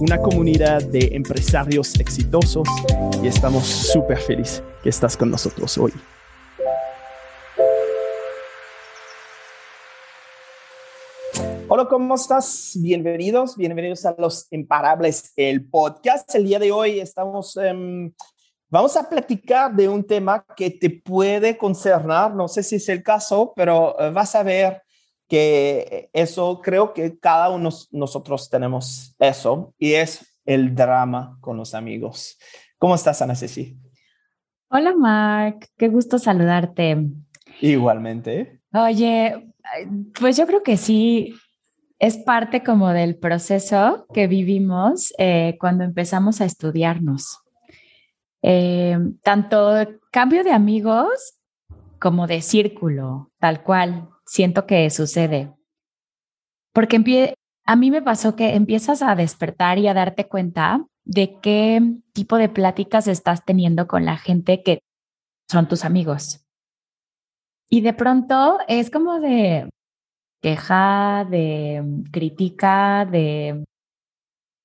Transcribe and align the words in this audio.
una 0.00 0.16
comunidad 0.16 0.82
de 0.82 1.10
empresarios 1.12 1.94
exitosos 2.00 2.66
y 3.22 3.26
estamos 3.26 3.66
súper 3.66 4.16
felices 4.16 4.62
que 4.82 4.88
estás 4.88 5.14
con 5.14 5.30
nosotros 5.30 5.76
hoy. 5.76 5.92
Hola, 11.68 11.84
¿cómo 11.84 12.14
estás? 12.14 12.72
Bienvenidos, 12.80 13.58
bienvenidos 13.58 14.06
a 14.06 14.14
Los 14.16 14.50
Imparables, 14.50 15.34
el 15.36 15.68
podcast. 15.68 16.34
El 16.34 16.46
día 16.46 16.58
de 16.58 16.72
hoy 16.72 16.98
estamos, 16.98 17.58
em, 17.58 18.10
vamos 18.70 18.96
a 18.96 19.06
platicar 19.06 19.76
de 19.76 19.86
un 19.86 20.02
tema 20.02 20.46
que 20.56 20.70
te 20.70 20.88
puede 20.88 21.58
concernar, 21.58 22.34
no 22.34 22.48
sé 22.48 22.62
si 22.62 22.76
es 22.76 22.88
el 22.88 23.02
caso, 23.02 23.52
pero 23.54 23.94
eh, 24.00 24.10
vas 24.10 24.34
a 24.34 24.42
ver 24.42 24.82
que 25.30 26.10
eso 26.12 26.60
creo 26.60 26.92
que 26.92 27.16
cada 27.18 27.50
uno 27.50 27.70
de 27.70 27.76
nosotros 27.92 28.50
tenemos 28.50 29.14
eso 29.20 29.72
y 29.78 29.92
es 29.92 30.36
el 30.44 30.74
drama 30.74 31.38
con 31.40 31.56
los 31.56 31.72
amigos. 31.74 32.36
¿Cómo 32.78 32.96
estás, 32.96 33.22
Ana 33.22 33.36
Ceci? 33.36 33.78
Hola, 34.68 34.92
Mark. 34.94 35.68
Qué 35.78 35.88
gusto 35.88 36.18
saludarte. 36.18 37.06
Igualmente. 37.60 38.60
Oye, 38.72 39.52
pues 40.18 40.36
yo 40.36 40.46
creo 40.46 40.64
que 40.64 40.76
sí, 40.76 41.32
es 42.00 42.16
parte 42.16 42.64
como 42.64 42.88
del 42.88 43.16
proceso 43.16 44.06
que 44.12 44.26
vivimos 44.26 45.14
eh, 45.18 45.56
cuando 45.60 45.84
empezamos 45.84 46.40
a 46.40 46.44
estudiarnos. 46.44 47.38
Eh, 48.42 48.98
tanto 49.22 49.76
cambio 50.10 50.42
de 50.42 50.50
amigos 50.50 51.38
como 52.00 52.26
de 52.26 52.40
círculo, 52.40 53.30
tal 53.38 53.62
cual 53.62 54.08
siento 54.30 54.64
que 54.64 54.88
sucede. 54.90 55.52
Porque 56.72 57.34
a 57.66 57.76
mí 57.76 57.90
me 57.90 58.00
pasó 58.00 58.36
que 58.36 58.54
empiezas 58.54 59.02
a 59.02 59.16
despertar 59.16 59.78
y 59.78 59.88
a 59.88 59.94
darte 59.94 60.28
cuenta 60.28 60.86
de 61.04 61.40
qué 61.42 61.80
tipo 62.12 62.36
de 62.36 62.48
pláticas 62.48 63.08
estás 63.08 63.44
teniendo 63.44 63.88
con 63.88 64.04
la 64.04 64.16
gente 64.16 64.62
que 64.62 64.82
son 65.50 65.66
tus 65.66 65.84
amigos. 65.84 66.46
Y 67.68 67.80
de 67.80 67.92
pronto 67.92 68.58
es 68.68 68.88
como 68.90 69.18
de 69.18 69.68
queja, 70.40 71.26
de 71.28 71.82
crítica, 72.12 73.06
de 73.10 73.64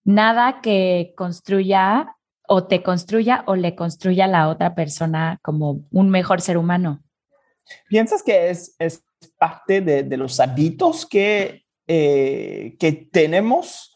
nada 0.03 0.61
que 0.61 1.13
construya 1.17 2.15
o 2.47 2.67
te 2.67 2.83
construya 2.83 3.43
o 3.47 3.55
le 3.55 3.75
construya 3.75 4.25
a 4.25 4.27
la 4.27 4.49
otra 4.49 4.75
persona 4.75 5.39
como 5.41 5.87
un 5.91 6.11
mejor 6.11 6.41
ser 6.41 6.57
humano. 6.57 7.03
¿Piensas 7.89 8.21
que 8.21 8.51
es, 8.51 8.75
es 8.77 9.03
parte 9.27 9.81
de, 9.81 10.17
los 10.17 10.39
hábitos 10.39 11.05
que, 11.05 11.63
eh, 11.87 12.75
que 12.79 12.91
tenemos 12.91 13.93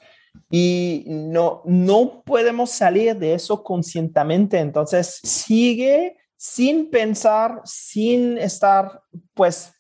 y 0.50 1.04
no, 1.08 1.62
no 1.66 2.24
podemos 2.26 2.72
salir 2.72 3.16
de 3.16 3.34
eso 3.34 3.64
conscientemente. 3.64 4.60
Entonces, 4.60 5.20
sigue 5.24 6.18
sin 6.36 6.90
pensar, 6.90 7.62
sin 7.66 8.38
estar, 8.38 9.02
pues, 9.34 9.74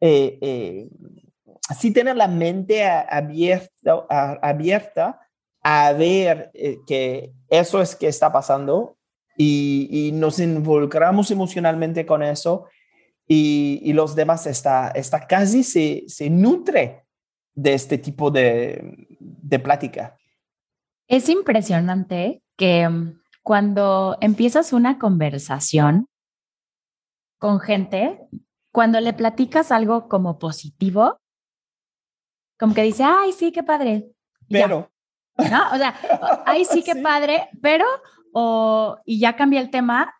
eh, 0.00 0.38
eh, 0.40 0.88
tener 1.92 2.16
la 2.16 2.28
mente 2.28 2.84
abierta, 2.84 4.06
abierta 4.42 5.20
a 5.62 5.92
ver 5.92 6.50
que 6.86 7.32
eso 7.48 7.80
es 7.80 7.94
que 7.94 8.08
está 8.08 8.32
pasando 8.32 8.96
y, 9.36 9.88
y, 9.90 10.12
nos 10.12 10.38
involucramos 10.38 11.30
emocionalmente 11.30 12.04
con 12.04 12.22
eso 12.22 12.66
y, 13.32 13.92
los 13.92 14.16
demás 14.16 14.48
está, 14.48 14.88
está 14.88 15.24
casi 15.24 15.62
se, 15.62 16.02
se 16.08 16.28
nutre 16.28 17.06
de 17.54 17.74
este 17.74 17.96
tipo 17.96 18.32
de, 18.32 19.06
de 19.20 19.58
plática. 19.60 20.16
Es 21.06 21.28
impresionante 21.28 22.42
que 22.56 22.88
mm, 22.88 23.20
cuando 23.44 24.18
empiezas 24.20 24.72
una 24.72 24.98
conversación 24.98 26.08
con 27.38 27.60
gente, 27.60 28.20
cuando 28.72 28.98
le 28.98 29.12
platicas 29.12 29.70
algo 29.70 30.08
como 30.08 30.40
positivo, 30.40 31.20
como 32.58 32.74
que 32.74 32.82
dice, 32.82 33.04
ay, 33.04 33.30
sí, 33.32 33.52
qué 33.52 33.62
padre. 33.62 34.10
Pero. 34.48 34.90
¿No? 35.38 35.70
O 35.72 35.76
sea, 35.76 35.94
ay, 36.46 36.64
sí, 36.64 36.82
qué 36.82 36.96
padre, 36.96 37.48
pero, 37.62 37.86
o, 38.32 38.98
y 39.04 39.20
ya 39.20 39.36
cambia 39.36 39.60
el 39.60 39.70
tema 39.70 40.16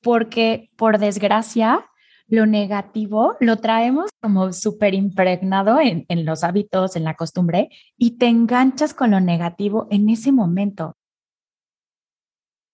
porque, 0.00 0.70
por 0.76 0.96
desgracia, 0.98 1.90
lo 2.26 2.46
negativo 2.46 3.36
lo 3.40 3.56
traemos 3.56 4.10
como 4.20 4.52
súper 4.52 4.94
impregnado 4.94 5.78
en, 5.80 6.06
los 6.24 6.44
hábitos, 6.44 6.96
en 6.96 7.04
la 7.04 7.14
costumbre, 7.14 7.68
y 7.96 8.18
te 8.18 8.26
enganchas 8.26 8.94
con 8.94 9.10
lo 9.10 9.20
negativo 9.20 9.86
en 9.90 10.08
ese 10.08 10.32
momento. 10.32 10.96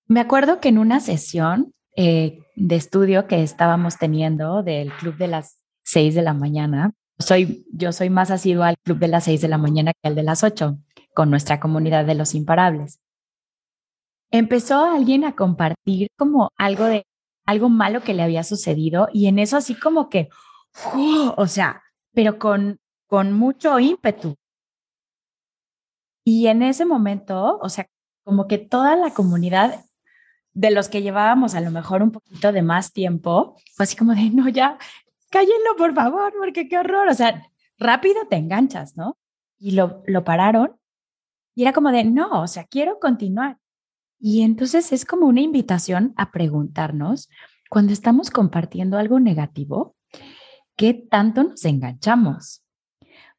Me 0.07 0.21
acuerdo 0.21 0.61
que 0.61 0.69
en 0.69 0.79
una 0.79 1.01
sesión 1.01 1.73
eh, 1.97 2.41
de 2.57 2.77
estudio 2.77 3.27
que 3.27 3.43
estábamos 3.43 3.99
teniendo 3.99 4.63
del 4.63 4.93
club 4.93 5.17
de 5.17 5.29
las 5.29 5.61
seis 5.83 6.15
de 6.15 6.23
la 6.23 6.35
mañana, 6.35 6.93
soy, 7.19 7.67
yo 7.73 7.93
soy 7.93 8.11
más 8.11 8.31
asidua 8.31 8.69
al 8.69 8.79
club 8.79 8.99
de 8.99 9.09
las 9.09 9.25
seis 9.25 9.41
de 9.41 9.49
la 9.49 9.59
mañana 9.59 9.93
que 9.93 10.09
al 10.09 10.15
de 10.15 10.23
las 10.23 10.43
ocho, 10.43 10.79
con 11.15 11.31
nuestra 11.31 11.61
comunidad 11.61 12.07
de 12.07 12.15
los 12.15 12.35
imparables. 12.35 13.01
Empezó 14.31 14.85
alguien 14.85 15.25
a 15.25 15.35
compartir 15.35 16.09
como 16.17 16.51
algo 16.57 16.85
de 16.85 17.05
algo 17.51 17.69
malo 17.69 18.03
que 18.03 18.15
le 18.15 18.23
había 18.23 18.45
sucedido 18.45 19.09
y 19.13 19.27
en 19.27 19.39
eso 19.39 19.57
así 19.57 19.75
como 19.75 20.09
que, 20.09 20.29
¡oh! 20.95 21.35
o 21.37 21.47
sea, 21.47 21.83
pero 22.13 22.39
con, 22.39 22.79
con 23.07 23.33
mucho 23.33 23.79
ímpetu. 23.79 24.37
Y 26.25 26.47
en 26.47 26.63
ese 26.63 26.85
momento, 26.85 27.59
o 27.61 27.69
sea, 27.69 27.89
como 28.25 28.47
que 28.47 28.59
toda 28.59 28.97
la 28.97 29.13
comunidad 29.13 29.85
de 30.53 30.71
los 30.71 30.89
que 30.89 31.03
llevábamos 31.03 31.55
a 31.55 31.61
lo 31.61 31.71
mejor 31.71 32.03
un 32.03 32.13
poquito 32.13 32.53
de 32.53 32.63
más 32.63 32.93
tiempo, 32.93 33.57
fue 33.75 33.85
así 33.85 33.97
como 33.97 34.15
de, 34.15 34.31
no, 34.31 34.49
ya, 34.49 34.79
cállenlo 35.31 35.77
por 35.77 35.95
favor, 35.95 36.33
porque 36.39 36.69
qué 36.69 36.79
horror, 36.79 37.09
o 37.09 37.15
sea, 37.15 37.47
rápido 37.79 38.27
te 38.29 38.37
enganchas, 38.37 38.97
¿no? 38.97 39.17
Y 39.59 39.73
lo, 39.73 40.03
lo 40.07 40.25
pararon 40.25 40.77
y 41.55 41.63
era 41.63 41.73
como 41.73 41.91
de, 41.91 42.05
no, 42.05 42.43
o 42.43 42.47
sea, 42.47 42.65
quiero 42.65 42.99
continuar. 42.99 43.59
Y 44.21 44.43
entonces 44.43 44.93
es 44.93 45.07
como 45.07 45.27
una 45.27 45.41
invitación 45.41 46.13
a 46.17 46.31
preguntarnos, 46.31 47.31
cuando 47.71 47.93
estamos 47.93 48.31
compartiendo 48.31 48.99
algo 48.99 49.19
negativo, 49.19 49.97
¿qué 50.77 50.93
tanto 50.93 51.45
nos 51.45 51.65
enganchamos? 51.65 52.63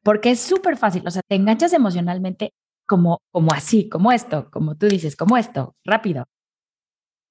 Porque 0.02 0.32
es 0.32 0.40
súper 0.40 0.76
fácil, 0.76 1.06
o 1.06 1.10
sea, 1.10 1.22
te 1.26 1.36
enganchas 1.36 1.72
emocionalmente 1.72 2.52
como, 2.86 3.20
como 3.30 3.52
así, 3.52 3.88
como 3.88 4.10
esto, 4.10 4.50
como 4.50 4.76
tú 4.76 4.88
dices, 4.88 5.14
como 5.14 5.36
esto, 5.36 5.76
rápido. 5.84 6.24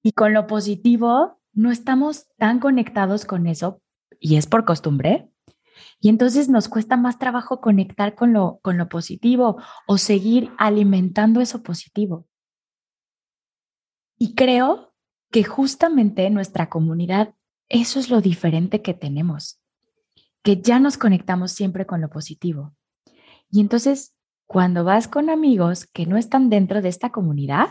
Y 0.02 0.14
con 0.14 0.34
lo 0.34 0.48
positivo, 0.48 1.42
no 1.54 1.72
estamos 1.72 2.28
tan 2.38 2.60
conectados 2.60 3.26
con 3.26 3.48
eso 3.48 3.82
y 4.20 4.38
es 4.38 4.48
por 4.48 4.64
costumbre. 4.64 5.30
Y 6.00 6.10
entonces 6.10 6.48
nos 6.48 6.70
cuesta 6.70 6.96
más 6.96 7.20
trabajo 7.20 7.60
conectar 7.60 8.16
con 8.16 8.32
lo, 8.32 8.60
con 8.62 8.78
lo 8.78 8.88
positivo 8.88 9.62
o 9.88 9.98
seguir 9.98 10.52
alimentando 10.58 11.42
eso 11.42 11.64
positivo. 11.64 12.28
Y 14.22 14.36
creo 14.36 14.94
que 15.32 15.44
justamente 15.44 16.30
nuestra 16.30 16.70
comunidad, 16.70 17.34
eso 17.70 18.00
es 18.00 18.12
lo 18.12 18.22
diferente 18.22 18.84
que 18.84 18.94
tenemos, 18.94 19.60
que 20.44 20.62
ya 20.62 20.78
nos 20.78 21.00
conectamos 21.00 21.54
siempre 21.54 21.88
con 21.88 22.02
lo 22.02 22.10
positivo. 22.12 22.76
Y 23.50 23.62
entonces, 23.62 24.16
cuando 24.46 24.84
vas 24.84 25.08
con 25.08 25.32
amigos 25.32 25.88
que 25.88 26.06
no 26.06 26.18
están 26.18 26.52
dentro 26.52 26.84
de 26.84 26.90
esta 26.90 27.10
comunidad, 27.10 27.70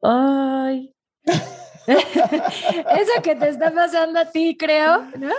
¡ay! 0.00 0.94
Eso 1.86 3.22
que 3.22 3.36
te 3.36 3.50
está 3.50 3.70
pasando 3.70 4.20
a 4.20 4.24
ti, 4.24 4.56
creo, 4.58 5.02
¿no? 5.18 5.34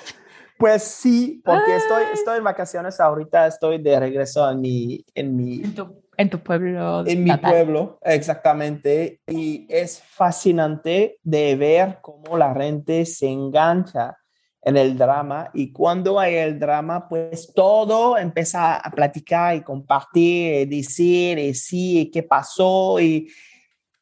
Pues 0.59 0.83
sí, 0.83 1.42
porque 1.44 1.75
estoy, 1.75 2.03
estoy 2.13 2.38
en 2.38 2.44
vacaciones 2.44 3.00
ahorita, 3.00 3.48
estoy 3.48 3.81
de 3.81 4.00
regreso 4.00 4.48
en 4.48 4.62
mi, 4.62 5.03
en 5.15 5.36
mi 5.36 5.63
en 5.63 5.74
tu 5.74 6.03
pueblo. 6.27 7.06
En 7.07 7.24
mi 7.24 7.36
pueblo, 7.38 7.98
exactamente. 8.04 9.21
Y 9.27 9.66
es 9.69 10.01
fascinante 10.01 11.18
de 11.24 11.56
ver 11.56 12.00
cómo 12.01 12.38
la 12.38 12.54
gente 12.54 13.06
se 13.06 13.30
engancha 13.30 14.18
en 14.62 14.75
el 14.75 14.98
drama 14.98 15.50
y 15.54 15.71
cuando 15.71 16.19
hay 16.19 16.36
el 16.36 16.60
drama, 16.60 17.07
pues 17.07 17.54
todo 17.54 18.18
empieza 18.18 18.75
a 18.75 18.92
platicar 18.92 19.56
y 19.56 19.62
compartir, 19.62 20.54
y 20.54 20.66
decir, 20.66 21.39
y 21.39 21.54
sí, 21.54 22.10
qué 22.13 22.24
pasó 22.24 23.00
y, 23.00 23.31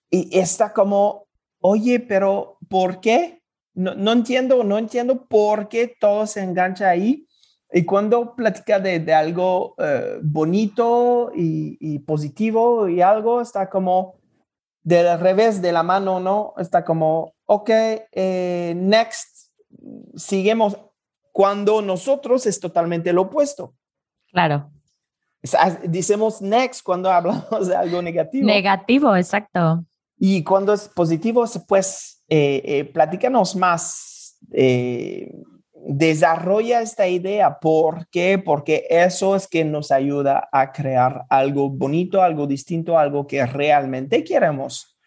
y 0.09 0.39
está 0.39 0.73
como, 0.73 1.27
oye, 1.59 1.99
pero 1.99 2.57
¿por 2.67 2.99
qué? 2.99 3.41
No, 3.75 3.93
no 3.93 4.11
entiendo, 4.11 4.63
no 4.63 4.79
entiendo 4.79 5.27
por 5.27 5.69
qué 5.69 5.95
todo 5.99 6.25
se 6.25 6.41
engancha 6.41 6.89
ahí. 6.89 7.26
Y 7.71 7.83
cuando 7.83 8.35
platica 8.35 8.79
de, 8.79 8.99
de 8.99 9.13
algo 9.13 9.75
eh, 9.77 10.19
bonito 10.21 11.31
y, 11.35 11.77
y, 11.79 11.99
positivo 11.99 12.87
y 12.87 13.01
algo, 13.01 13.41
está 13.41 13.69
como 13.69 14.15
del 14.87 15.19
revés 15.19 15.61
de 15.61 15.73
la 15.73 15.83
mano, 15.83 16.21
¿no? 16.21 16.53
Está 16.57 16.85
como, 16.85 17.33
ok, 17.45 17.69
eh, 17.69 18.73
next, 18.77 19.51
seguimos. 20.15 20.77
Cuando 21.33 21.81
nosotros 21.81 22.45
es 22.45 22.59
totalmente 22.59 23.11
lo 23.11 23.23
opuesto. 23.23 23.75
Claro. 24.31 24.71
Decimos 25.83 26.41
next 26.41 26.83
cuando 26.83 27.11
hablamos 27.11 27.67
de 27.67 27.75
algo 27.75 28.01
negativo. 28.01 28.47
Negativo, 28.47 29.15
exacto. 29.15 29.83
Y 30.17 30.41
cuando 30.43 30.73
es 30.73 30.87
positivo, 30.87 31.43
pues 31.67 32.23
eh, 32.29 32.61
eh, 32.63 32.85
platícanos 32.85 33.57
más. 33.57 34.37
Desarrolla 35.85 36.81
esta 36.81 37.07
idea. 37.07 37.59
¿Por 37.59 38.07
qué? 38.09 38.37
Porque 38.37 38.85
eso 38.89 39.35
es 39.35 39.47
que 39.47 39.63
nos 39.63 39.91
ayuda 39.91 40.49
a 40.51 40.71
crear 40.71 41.25
algo 41.29 41.69
bonito, 41.69 42.21
algo 42.21 42.47
distinto, 42.47 42.97
algo 42.97 43.27
que 43.27 43.45
realmente 43.45 44.23
queremos. 44.23 44.97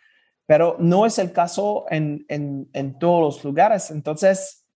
Pero 0.47 0.77
no 0.79 1.07
es 1.07 1.19
el 1.19 1.33
caso 1.33 1.87
en, 1.91 2.25
en, 2.29 2.69
en 2.73 2.99
todos 2.99 3.21
los 3.37 3.45
lugares. 3.45 3.91
Entonces, 3.91 4.67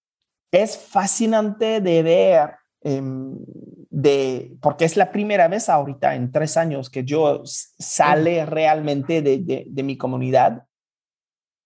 es 0.52 0.79
fascinante 0.79 1.81
de 1.81 2.02
ver 2.02 2.50
Em, 2.87 3.38
de, 3.88 4.58
porque 4.61 4.85
es 4.85 4.99
la 4.99 5.11
primera 5.11 5.49
vez 5.49 5.70
ahorita 5.70 6.14
en 6.17 6.31
tres 6.31 6.58
años 6.58 6.91
que 6.91 7.02
yo 7.02 7.41
sale 7.46 8.44
realmente 8.44 9.23
de, 9.23 9.64
de, 9.67 9.82
mi 9.82 9.96
comunidad, 9.96 10.67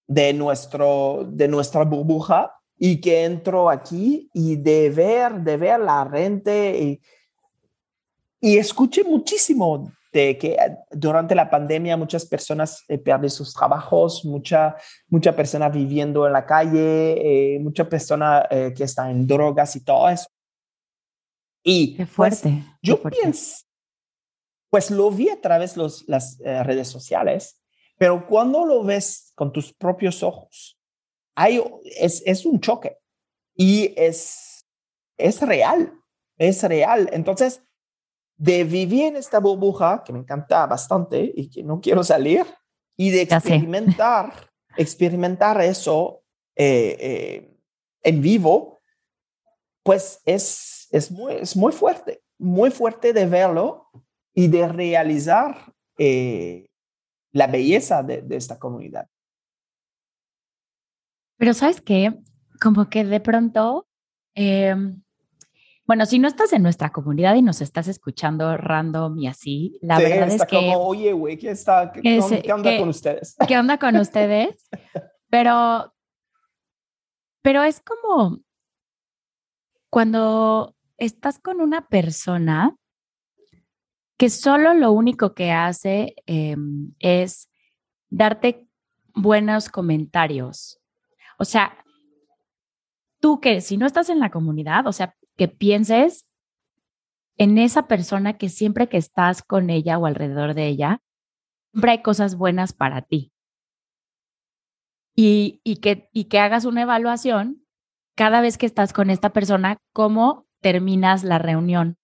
de, 0.07 0.33
nuestro, 0.33 1.27
de 1.29 1.49
nuestra 1.49 1.83
burbuja 1.83 2.58
y 2.79 3.01
que 3.01 3.25
entro 3.25 3.69
aquí 3.69 4.31
y 4.33 4.57
de 4.57 4.91
ver, 4.91 5.41
de 5.41 5.57
ver 5.57 5.81
la 5.81 6.09
gente 6.13 6.79
y, 6.79 7.01
y 8.41 8.57
escuché 8.59 9.05
muchísimo 9.05 9.93
de 10.13 10.39
que 10.39 10.57
durante 10.91 11.35
la 11.35 11.51
pandemia 11.51 11.97
muchas 11.97 12.25
personas 12.25 12.83
eh, 12.89 12.99
pierden 12.99 13.31
sus 13.31 13.53
trabajos, 13.53 14.25
mucha, 14.25 14.77
mucha 15.09 15.35
persona 15.35 15.69
viviendo 15.69 16.27
en 16.27 16.33
la 16.33 16.47
calle, 16.47 17.55
eh, 17.55 17.59
mucha 17.59 17.89
persona 17.89 18.47
eh, 18.51 18.73
que 18.75 18.85
está 18.85 19.11
en 19.11 19.27
drogas 19.27 19.77
y 19.77 19.85
todo 19.85 20.09
eso. 20.09 20.29
Y 21.63 21.97
qué 21.97 22.07
pues, 22.07 22.41
fuerte. 22.41 22.65
yo 22.81 23.03
pienso, 23.03 23.65
pues 24.71 24.91
lo 24.91 25.11
vi 25.11 25.29
a 25.29 25.41
través 25.41 25.75
de 25.75 25.89
las 26.07 26.41
eh, 26.41 26.63
redes 26.63 26.89
sociales, 26.89 27.61
pero 27.99 28.27
cuando 28.27 28.65
lo 28.65 28.85
ves 28.85 29.33
con 29.35 29.53
tus 29.53 29.73
propios 29.73 30.23
ojos, 30.23 30.78
hay, 31.39 31.63
es, 31.99 32.23
es 32.27 32.45
un 32.45 32.61
choque 32.61 32.99
y 33.55 33.93
es, 33.97 34.67
es 35.17 35.41
real, 35.43 35.93
es 36.37 36.63
real. 36.63 37.09
Entonces, 37.13 37.63
de 38.37 38.65
vivir 38.65 39.07
en 39.07 39.17
esta 39.17 39.41
burbuja, 39.41 40.03
que 40.05 40.13
me 40.13 40.21
encanta 40.21 40.67
bastante 40.67 41.33
y 41.35 41.51
que 41.51 41.63
no 41.63 41.81
quiero 41.81 42.03
salir, 42.05 42.47
y 42.97 43.11
de 43.11 43.23
experimentar, 43.23 44.49
experimentar 44.77 45.61
eso 45.61 46.23
eh, 46.57 46.97
eh, 46.99 47.59
en 48.03 48.21
vivo, 48.23 48.81
pues 49.83 50.21
es 50.25 50.79
es, 50.91 51.11
muy, 51.11 51.35
es 51.35 51.57
muy 51.57 51.73
fuerte, 51.73 52.23
muy 52.39 52.71
fuerte 52.71 53.13
de 53.13 53.27
verlo 53.27 53.89
y 54.35 54.49
de 54.49 54.69
realizar 54.69 55.75
eh, 55.99 56.69
la 57.33 57.47
belleza 57.47 58.03
de, 58.03 58.25
esta 58.31 58.59
comunidad. 58.59 59.09
Pero 61.39 61.55
sabes 61.55 61.81
qué, 61.81 62.19
como 62.61 62.91
que 62.91 63.05
de 63.05 63.21
pronto, 63.21 63.87
em, 64.35 65.03
bueno, 65.87 66.05
si 66.05 66.19
no 66.19 66.29
estás 66.29 66.53
en 66.53 66.63
nuestra 66.63 66.91
comunidad 66.91 67.37
y 67.37 67.43
nos 67.43 67.61
estás 67.61 67.89
escuchando 67.89 68.57
random 68.57 69.19
y 69.19 69.29
así, 69.29 69.79
la 69.81 69.99
verdad 69.99 70.29
es 70.29 70.45
que... 70.45 70.57
Como, 70.57 70.87
Oye, 70.87 71.13
güey, 71.13 71.39
¿qué, 71.39 71.51
está, 71.51 71.93
qué, 71.93 72.21
onda 72.53 72.77
con 72.77 72.89
ustedes? 72.89 73.37
¿Qué 73.47 73.57
onda 73.57 73.79
con 73.79 73.97
ustedes? 73.97 74.69
Pero, 75.31 75.95
pero 77.43 77.63
es 77.63 77.81
como 77.81 78.41
cuando 79.91 80.75
estás 80.97 81.39
con 81.39 81.61
una 81.61 81.87
persona 81.87 82.75
que 84.17 84.31
solo 84.31 84.73
lo 84.73 84.93
único 84.93 85.35
que 85.35 85.53
hace 85.53 86.15
em, 86.25 86.95
es 86.99 87.51
darte 88.09 88.67
buenos 89.15 89.69
comentarios. 89.69 90.78
O 91.39 91.45
sea, 91.45 91.85
tú 93.21 93.41
que 93.41 93.61
si 93.61 93.77
no 93.77 93.87
estás 93.87 94.11
en 94.11 94.19
la 94.19 94.31
comunidad, 94.31 94.87
o 94.87 94.93
sea, 94.93 95.15
que 95.37 95.49
pienses 95.49 96.27
en 97.37 97.59
esa 97.59 97.87
persona 97.87 98.37
que 98.37 98.49
siempre 98.49 98.89
que 98.89 98.97
estás 98.97 99.43
con 99.43 99.71
ella 99.71 99.99
o 99.99 100.07
alrededor 100.07 100.55
de 100.55 100.67
ella, 100.67 101.01
siempre 101.73 101.93
hay 101.93 102.03
cosas 102.03 102.37
buenas 102.37 102.73
para 102.73 103.03
ti. 103.03 103.33
Y, 105.15 105.61
y, 105.65 105.77
que, 105.77 106.09
y 106.13 106.25
que 106.25 106.39
hagas 106.39 106.65
una 106.65 106.83
evaluación 106.83 107.65
cada 108.15 108.41
vez 108.41 108.59
que 108.59 108.67
estás 108.67 108.93
con 108.93 109.11
esta 109.11 109.33
persona, 109.33 109.79
cómo 109.93 110.47
terminas 110.61 111.25
la 111.25 111.39
reunión. 111.39 111.97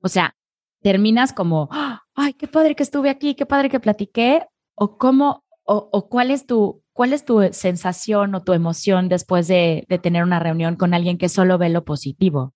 O 0.00 0.08
sea, 0.08 0.36
terminas 0.82 1.32
como, 1.32 1.68
ay, 2.14 2.34
qué 2.34 2.46
padre 2.46 2.74
que 2.74 2.82
estuve 2.82 3.10
aquí, 3.10 3.34
qué 3.34 3.46
padre 3.46 3.70
que 3.70 3.80
platiqué, 3.80 4.46
o 4.74 4.98
cómo, 4.98 5.44
o, 5.64 6.08
cuál 6.08 6.30
es 6.30 6.46
tu, 6.46 6.83
cuál 6.94 7.12
es 7.12 7.24
tu 7.24 7.42
sensación 7.52 8.34
o 8.34 8.42
tu 8.42 8.54
emoción 8.54 9.08
después 9.10 9.46
de, 9.48 9.84
de 9.88 9.98
tener 9.98 10.22
una 10.22 10.38
reunión 10.38 10.76
con 10.76 10.94
alguien 10.94 11.18
que 11.18 11.28
solo 11.28 11.58
ve 11.58 11.68
lo 11.68 11.84
positivo. 11.84 12.54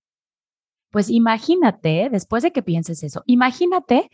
Pues 0.91 1.11
imagínate, 1.11 2.09
después 2.11 2.43
de 2.43 2.53
que 2.53 2.63
pienses 2.63 3.03
eso, 3.03 3.23
imagínate 3.27 4.09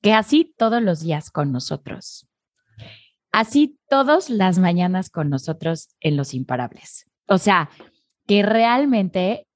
que 0.00 0.12
así 0.12 0.54
todos 0.56 0.80
los 0.82 1.00
días 1.00 1.30
con 1.30 1.50
nosotros, 1.50 2.28
así 3.32 3.78
todas 3.88 4.30
las 4.30 4.58
mañanas 4.58 5.10
con 5.10 5.30
nosotros 5.30 5.88
en 6.00 6.16
Los 6.16 6.34
Imparables. 6.34 7.06
O 7.26 7.38
sea, 7.38 7.70
que 8.26 8.42
realmente 8.42 9.48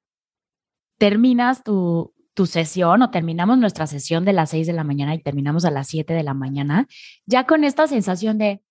terminas 0.98 1.62
tu, 1.62 2.14
tu 2.32 2.46
sesión 2.46 3.02
o 3.02 3.10
terminamos 3.10 3.58
nuestra 3.58 3.86
sesión 3.86 4.24
de 4.24 4.32
las 4.32 4.50
6 4.50 4.66
de 4.66 4.72
la 4.72 4.84
mañana 4.84 5.14
y 5.14 5.22
terminamos 5.22 5.64
a 5.64 5.70
las 5.70 5.88
7 5.88 6.14
de 6.14 6.22
la 6.22 6.34
mañana, 6.34 6.86
ya 7.26 7.44
con 7.44 7.64
esta 7.64 7.86
sensación 7.86 8.38
de, 8.38 8.62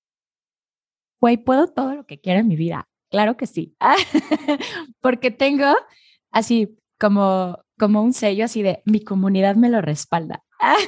güey, 1.26 1.38
puedo 1.38 1.66
todo 1.66 1.96
lo 1.96 2.06
que 2.06 2.20
quiera 2.20 2.42
en 2.42 2.48
mi 2.48 2.56
vida. 2.56 2.88
Claro 3.10 3.36
que 3.36 3.48
sí, 3.48 3.76
porque 5.02 5.32
tengo 5.32 5.76
así 6.30 6.78
como, 7.00 7.58
como 7.80 8.04
un 8.04 8.14
sello 8.14 8.46
así 8.46 8.62
de 8.62 8.84
mi 8.86 9.04
comunidad 9.04 9.56
me 9.56 9.70
lo 9.70 9.82
respalda. 9.82 10.44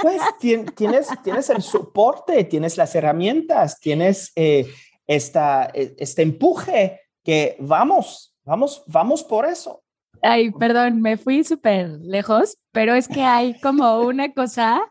Pues 0.00 0.20
tienes, 0.40 1.06
tienes 1.22 1.48
el 1.48 1.62
soporte, 1.62 2.42
tienes 2.42 2.76
las 2.76 2.92
herramientas, 2.96 3.78
tienes 3.78 4.32
eh, 4.34 4.68
esta, 5.06 5.70
e, 5.72 5.94
este 5.96 6.22
empuje 6.22 7.00
que 7.22 7.56
vamos, 7.60 8.34
vamos, 8.42 8.82
vamos 8.88 9.22
por 9.22 9.46
eso. 9.46 9.84
Ay, 10.20 10.50
perdón, 10.50 11.02
me 11.02 11.16
fui 11.16 11.44
súper 11.44 11.88
lejos, 12.00 12.58
pero 12.72 12.96
es 12.96 13.06
que 13.06 13.22
hay 13.22 13.60
como 13.60 14.00
una 14.00 14.32
cosa 14.32 14.82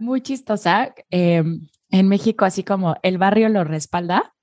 muy 0.00 0.20
chistosa 0.20 0.92
em, 1.10 1.68
en 1.90 2.08
México, 2.08 2.44
así 2.44 2.64
como 2.64 2.96
el 3.02 3.18
barrio 3.18 3.48
lo 3.48 3.64
respalda, 3.64 4.34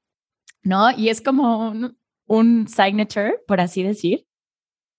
¿no? 0.63 0.91
Y 0.91 1.09
es 1.09 1.21
como 1.21 1.73
un, 2.27 2.67
signature, 2.67 3.39
por 3.47 3.61
así 3.61 3.83
decir, 3.83 4.25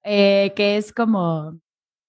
eh, 0.05 0.53
que 0.57 0.77
es 0.77 0.93
como, 0.93 1.59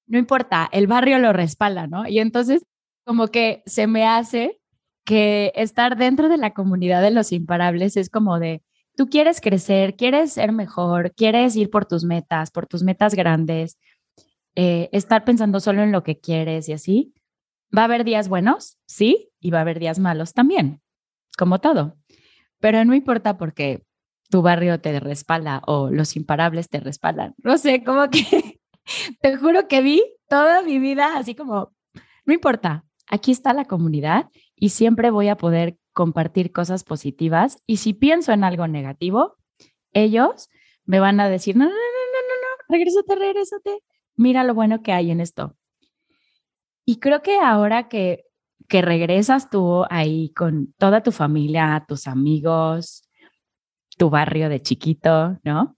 no 0.07 0.17
importa, 0.17 0.69
el 0.71 0.87
barrio 0.87 1.19
lo 1.19 1.33
respalda, 1.33 1.87
¿no? 1.87 2.07
Y 2.07 2.19
entonces 2.19 2.63
como 3.05 3.27
que 3.29 3.63
se 3.65 3.87
me 3.87 4.05
hace 4.05 4.59
que 5.03 5.51
estar 5.55 5.97
dentro 5.97 6.29
de 6.29 6.37
la 6.37 6.53
comunidad 6.53 7.01
de 7.01 7.11
los 7.11 7.31
imparables 7.31 7.97
es 7.97 8.09
como 8.09 8.39
de, 8.39 8.61
tú 8.95 9.09
quieres 9.09 9.41
crecer, 9.41 9.95
quieres 9.95 10.33
ser 10.33 10.51
mejor, 10.51 11.13
quieres 11.15 11.55
ir 11.55 11.69
por 11.71 11.85
tus 11.85 12.03
metas, 12.03 12.51
por 12.51 12.67
tus 12.67 12.83
metas 12.83 13.15
grandes, 13.15 13.79
eh, 14.55 14.89
estar 14.91 15.23
pensando 15.25 15.59
solo 15.59 15.81
en 15.81 15.91
lo 15.91 16.03
que 16.03 16.19
quieres 16.19 16.69
y 16.69 16.73
así, 16.73 17.13
va 17.75 17.81
a 17.81 17.85
haber 17.85 18.03
días 18.03 18.29
buenos, 18.29 18.77
sí, 18.85 19.28
y 19.39 19.51
va 19.51 19.59
a 19.59 19.61
haber 19.61 19.79
días 19.79 19.99
malos 19.99 20.33
también, 20.33 20.81
como 21.37 21.59
todo. 21.59 21.97
Pero 22.59 22.83
no 22.85 22.93
importa 22.93 23.37
porque 23.37 23.83
tu 24.29 24.41
barrio 24.41 24.79
te 24.79 24.99
respalda 24.99 25.61
o 25.65 25.89
los 25.89 26.15
imparables 26.15 26.69
te 26.69 26.79
respaldan. 26.79 27.35
No 27.37 27.57
sé, 27.57 27.83
como 27.83 28.09
que 28.09 28.59
te 29.21 29.37
juro 29.37 29.67
que 29.67 29.81
vi 29.81 30.03
toda 30.27 30.61
mi 30.61 30.79
vida 30.79 31.17
así 31.17 31.35
como, 31.35 31.73
no 32.25 32.33
importa, 32.33 32.85
aquí 33.07 33.31
está 33.31 33.53
la 33.53 33.65
comunidad 33.65 34.29
y 34.55 34.69
siempre 34.69 35.09
voy 35.11 35.29
a 35.29 35.37
poder 35.37 35.77
compartir 35.93 36.51
cosas 36.51 36.83
positivas 36.83 37.61
y 37.65 37.77
si 37.77 37.93
pienso 37.93 38.31
en 38.31 38.43
algo 38.43 38.67
negativo, 38.67 39.37
ellos 39.91 40.49
me 40.85 40.99
van 40.99 41.19
a 41.19 41.29
decir, 41.29 41.55
no, 41.55 41.65
no, 41.65 41.71
no, 41.71 41.75
no, 41.75 41.81
no, 41.81 42.35
no, 42.41 42.75
regrésate, 42.75 43.15
regrésate, 43.15 43.83
mira 44.15 44.43
lo 44.43 44.53
bueno 44.53 44.81
que 44.81 44.93
hay 44.93 45.11
en 45.11 45.21
esto. 45.21 45.55
Y 46.85 46.99
creo 46.99 47.21
que 47.21 47.37
ahora 47.39 47.87
que, 47.87 48.25
que 48.69 48.81
regresas 48.81 49.49
tú 49.49 49.83
ahí 49.89 50.31
con 50.33 50.73
toda 50.77 51.01
tu 51.01 51.11
familia, 51.11 51.83
tus 51.87 52.07
amigos, 52.07 53.09
tu 53.97 54.09
barrio 54.09 54.47
de 54.47 54.61
chiquito, 54.61 55.37
¿no? 55.43 55.75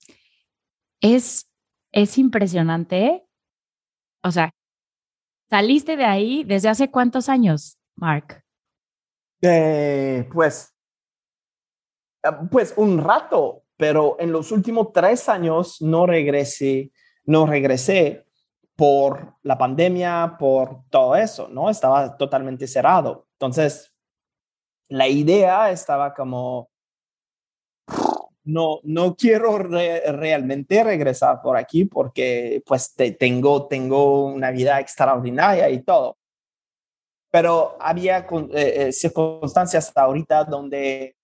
Es, 0.99 1.49
es 1.91 2.17
impresionante. 2.17 3.23
O 4.23 4.29
sea, 4.29 4.51
saliste 5.49 5.95
de 5.95 6.03
ahí 6.03 6.43
desde 6.43 6.67
hace 6.69 6.91
cuántos 6.91 7.29
años, 7.29 7.79
Mark? 7.95 8.43
Eh, 9.41 10.27
pues, 10.31 10.73
ah, 12.23 12.41
pues 12.51 12.73
un 12.75 12.99
rato, 12.99 13.63
pero 13.77 14.17
en 14.19 14.33
los 14.33 14.51
últimos 14.51 14.91
tres 14.91 15.29
años 15.29 15.81
no 15.81 16.05
regresé, 16.05 16.91
no 17.23 17.47
regresé 17.47 18.25
por 18.81 19.35
la 19.43 19.59
pandemia, 19.59 20.37
por 20.39 20.89
todo 20.89 21.15
eso, 21.15 21.47
¿no? 21.49 21.69
Estaba 21.69 22.17
totalmente 22.17 22.65
cerrado. 22.65 23.27
Entonces, 23.33 23.93
la 24.89 25.07
idea 25.07 25.69
estaba 25.69 26.15
como, 26.15 26.67
no, 28.43 28.79
no 28.81 29.15
quiero 29.15 29.59
realmente 29.59 30.83
regresar 30.83 31.43
por 31.43 31.57
aquí 31.57 31.85
porque 31.85 32.63
pues 32.65 32.95
tengo, 33.19 33.67
tengo 33.67 34.25
una 34.25 34.49
vida 34.49 34.79
extraordinaria 34.79 35.69
y 35.69 35.83
todo. 35.83 36.17
Pero 37.29 37.77
había 37.79 38.17
eh, 38.17 38.27
eh, 38.87 38.91
circunstancias 38.91 39.91
ahorita 39.95 40.45
donde 40.45 41.15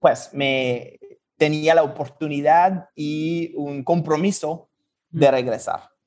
pues 0.00 0.32
me 0.32 0.98
tenía 1.36 1.74
la 1.74 1.82
oportunidad 1.82 2.88
y 2.94 3.52
un 3.56 3.84
compromiso 3.84 4.70
de 5.10 5.30
regresar. 5.30 5.97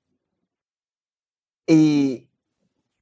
Y 1.68 2.30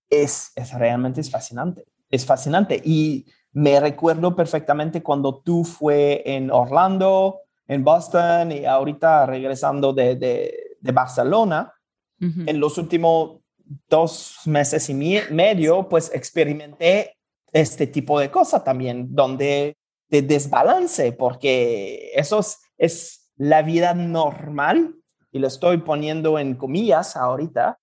es, 0.10 0.52
es 0.56 0.74
realmente 0.74 1.22
es 1.22 1.30
fascinante, 1.30 1.86
es 2.10 2.26
fascinante. 2.26 2.82
Y 2.84 3.26
me 3.52 3.80
recuerdo 3.80 4.36
perfectamente 4.36 5.02
cuando 5.02 5.40
tú 5.40 5.64
fue 5.64 6.22
en 6.26 6.52
Orlando, 6.52 7.42
en 7.68 7.84
Boston 7.84 8.52
y 8.52 8.66
ahorita 8.66 9.26
regresando 9.26 9.94
de, 9.94 10.16
de, 10.16 10.92
Barcelona. 10.92 11.74
En 12.20 12.60
los 12.60 12.78
últimos 12.78 13.40
dos 13.88 14.40
meses 14.46 14.90
y 14.90 14.94
medio, 14.94 15.88
pues 15.88 16.12
experimenté 16.14 17.16
este 17.54 17.88
tipo 17.88 18.20
de 18.20 18.30
cosas 18.30 18.64
también, 18.64 19.16
donde 19.16 19.78
de 20.10 20.22
desbalance, 20.22 21.14
porque 21.14 22.12
eso 22.16 22.40
es, 22.40 22.60
es 22.78 23.32
la 23.38 23.62
vida 23.62 23.94
normal, 23.94 24.96
y 25.32 25.40
lo 25.40 25.48
estoy 25.48 25.78
poniendo 25.78 26.40
en 26.40 26.56
comillas 26.56 27.16
ahorita, 27.16 27.80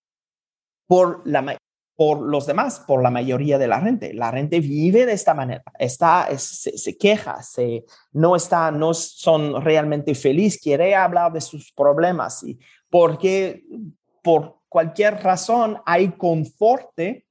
por 0.86 1.22
la, 1.26 1.56
por 1.96 2.20
los 2.20 2.46
demás, 2.46 2.80
por 2.86 3.02
la 3.02 3.10
mayoría 3.10 3.58
de 3.58 3.68
la 3.68 3.80
gente. 3.80 4.12
La 4.12 4.30
gente 4.30 4.60
vive 4.60 5.06
de 5.06 5.14
esta 5.14 5.34
manera, 5.34 5.64
está, 5.78 6.28
se, 6.38 6.96
queja, 6.96 7.42
se, 7.42 7.84
no 8.12 8.36
está, 8.36 8.70
no 8.70 8.92
son 8.92 9.62
realmente 9.62 10.14
feliz, 10.14 10.60
quiere 10.60 10.94
hablar 10.94 11.32
de 11.32 11.40
sus 11.40 11.72
problemas 11.72 12.42
y 12.42 12.58
porque 12.90 13.64
por 14.22 14.60
cualquier 14.68 15.22
razón 15.22 15.78
hay 15.86 16.12
conforte 16.12 17.26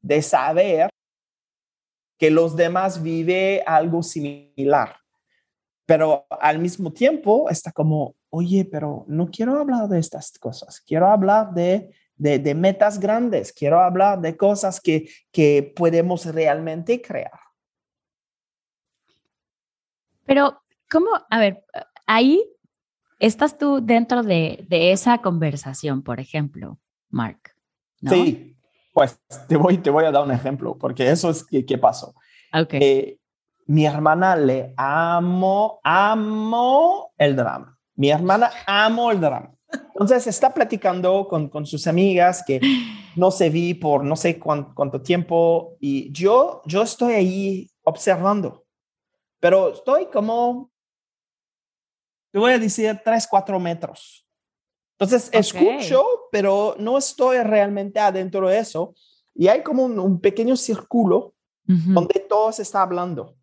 de 0.00 0.20
saber 0.20 0.90
que 2.18 2.30
los 2.30 2.56
demás 2.56 3.02
vive 3.02 3.62
algo 3.66 4.02
similar. 4.02 4.96
Pero 5.86 6.26
al 6.28 6.58
mismo 6.58 6.92
tiempo 6.92 7.48
está 7.50 7.72
como, 7.72 8.14
oye, 8.30 8.64
pero 8.64 9.04
no 9.08 9.30
quiero 9.30 9.58
hablar 9.58 9.88
de 9.88 9.98
estas 9.98 10.32
cosas, 10.38 10.80
quiero 10.80 11.06
hablar 11.06 11.52
de 11.52 11.90
de, 12.16 12.54
metas 12.54 13.00
grandes, 13.00 13.52
quiero 13.52 13.80
hablar 13.80 14.20
de 14.20 14.36
cosas 14.36 14.80
que, 14.80 15.08
que 15.30 15.72
podemos 15.76 16.26
realmente 16.26 17.00
crear. 17.00 17.40
Pero, 20.24 20.62
¿cómo? 20.90 21.10
A 21.28 21.38
ver, 21.38 21.64
ahí 22.06 22.44
estás 23.18 23.58
tú 23.58 23.80
dentro 23.82 24.22
de, 24.22 24.64
de 24.68 24.92
esa 24.92 25.18
conversación, 25.18 26.02
por 26.02 26.20
ejemplo, 26.20 26.78
Mark. 27.10 27.54
Sí, 28.08 28.56
pues 28.92 29.20
te 29.48 29.56
voy, 29.56 29.78
te 29.78 29.90
voy 29.90 30.04
a 30.04 30.10
dar 30.10 30.24
un 30.24 30.32
ejemplo, 30.32 30.76
porque 30.78 31.10
eso 31.10 31.30
es 31.30 31.44
que, 31.44 31.64
que 31.64 31.78
pasó. 31.78 32.14
Okay. 32.52 32.80
Eh, 32.82 33.18
mi 33.66 33.86
hermana 33.86 34.36
le 34.36 34.74
amo, 34.76 35.80
amo 35.82 37.12
el 37.16 37.36
drama. 37.36 37.78
Mi 37.94 38.10
hermana 38.10 38.50
amo 38.66 39.10
el 39.10 39.20
drama. 39.20 39.52
Entonces 39.72 40.26
está 40.26 40.52
platicando 40.52 41.26
con, 41.28 41.48
con, 41.48 41.66
sus 41.66 41.86
amigas 41.86 42.42
que 42.46 42.60
no 43.16 43.30
se 43.30 43.50
vi 43.50 43.74
por 43.74 44.04
no 44.04 44.16
sé 44.16 44.38
cuánto, 44.38 45.02
tiempo 45.02 45.76
y 45.80 46.10
yo, 46.12 46.62
yo 46.66 46.82
estoy 46.82 47.14
ahí 47.14 47.70
observando, 47.82 48.64
pero 49.38 49.72
estoy 49.72 50.06
como, 50.06 50.70
te 52.30 52.38
voy 52.38 52.52
a 52.52 52.58
decir, 52.58 53.00
tres, 53.04 53.26
cuatro 53.28 53.58
metros. 53.60 54.26
Entonces 54.98 55.30
escucho, 55.32 56.04
pero 56.30 56.76
no 56.78 56.96
estoy 56.96 57.38
realmente 57.38 57.98
adentro 57.98 58.48
de 58.48 58.58
eso. 58.58 58.94
Y 59.34 59.48
hay 59.48 59.62
como 59.62 59.84
un, 59.84 60.20
pequeño 60.20 60.56
círculo 60.56 61.34
donde 61.64 62.20
todos 62.20 62.60
está 62.60 62.82
hablando. 62.82 63.34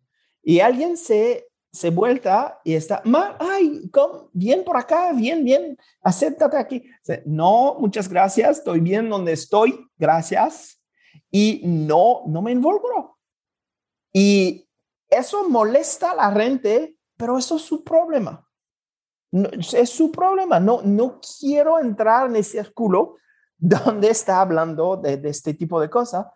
Y 0.42 0.60
alguien 0.60 0.96
se 0.96 1.49
se 1.72 1.90
vuelta 1.90 2.60
y 2.64 2.74
está, 2.74 3.02
ay, 3.38 3.90
bien 4.32 4.64
por 4.64 4.76
acá, 4.76 5.12
bien, 5.12 5.44
bien, 5.44 5.78
acéptate 6.02 6.56
aquí. 6.56 6.84
No, 7.24 7.76
muchas 7.78 8.08
gracias, 8.08 8.58
estoy 8.58 8.80
bien 8.80 9.08
donde 9.08 9.32
estoy, 9.32 9.78
gracias. 9.96 10.80
Y 11.30 11.62
no, 11.64 12.22
no 12.26 12.42
me 12.42 12.50
involucro. 12.52 13.18
Y 14.12 14.68
eso 15.08 15.48
molesta 15.48 16.10
a 16.10 16.16
la 16.16 16.32
gente, 16.32 16.96
pero 17.16 17.38
eso 17.38 17.56
es 17.56 17.62
su 17.62 17.84
problema. 17.84 18.44
es 19.32 19.90
su 19.90 20.10
problema. 20.10 20.58
No, 20.58 20.82
no 20.82 21.20
quiero 21.38 21.78
entrar 21.78 22.28
en 22.28 22.36
ese 22.36 22.62
círculo 22.62 23.16
donde 23.58 24.10
está 24.10 24.40
hablando 24.40 24.96
de, 24.96 25.18
de 25.18 25.28
este 25.28 25.54
tipo 25.54 25.80
de 25.80 25.88
cosas 25.88 26.26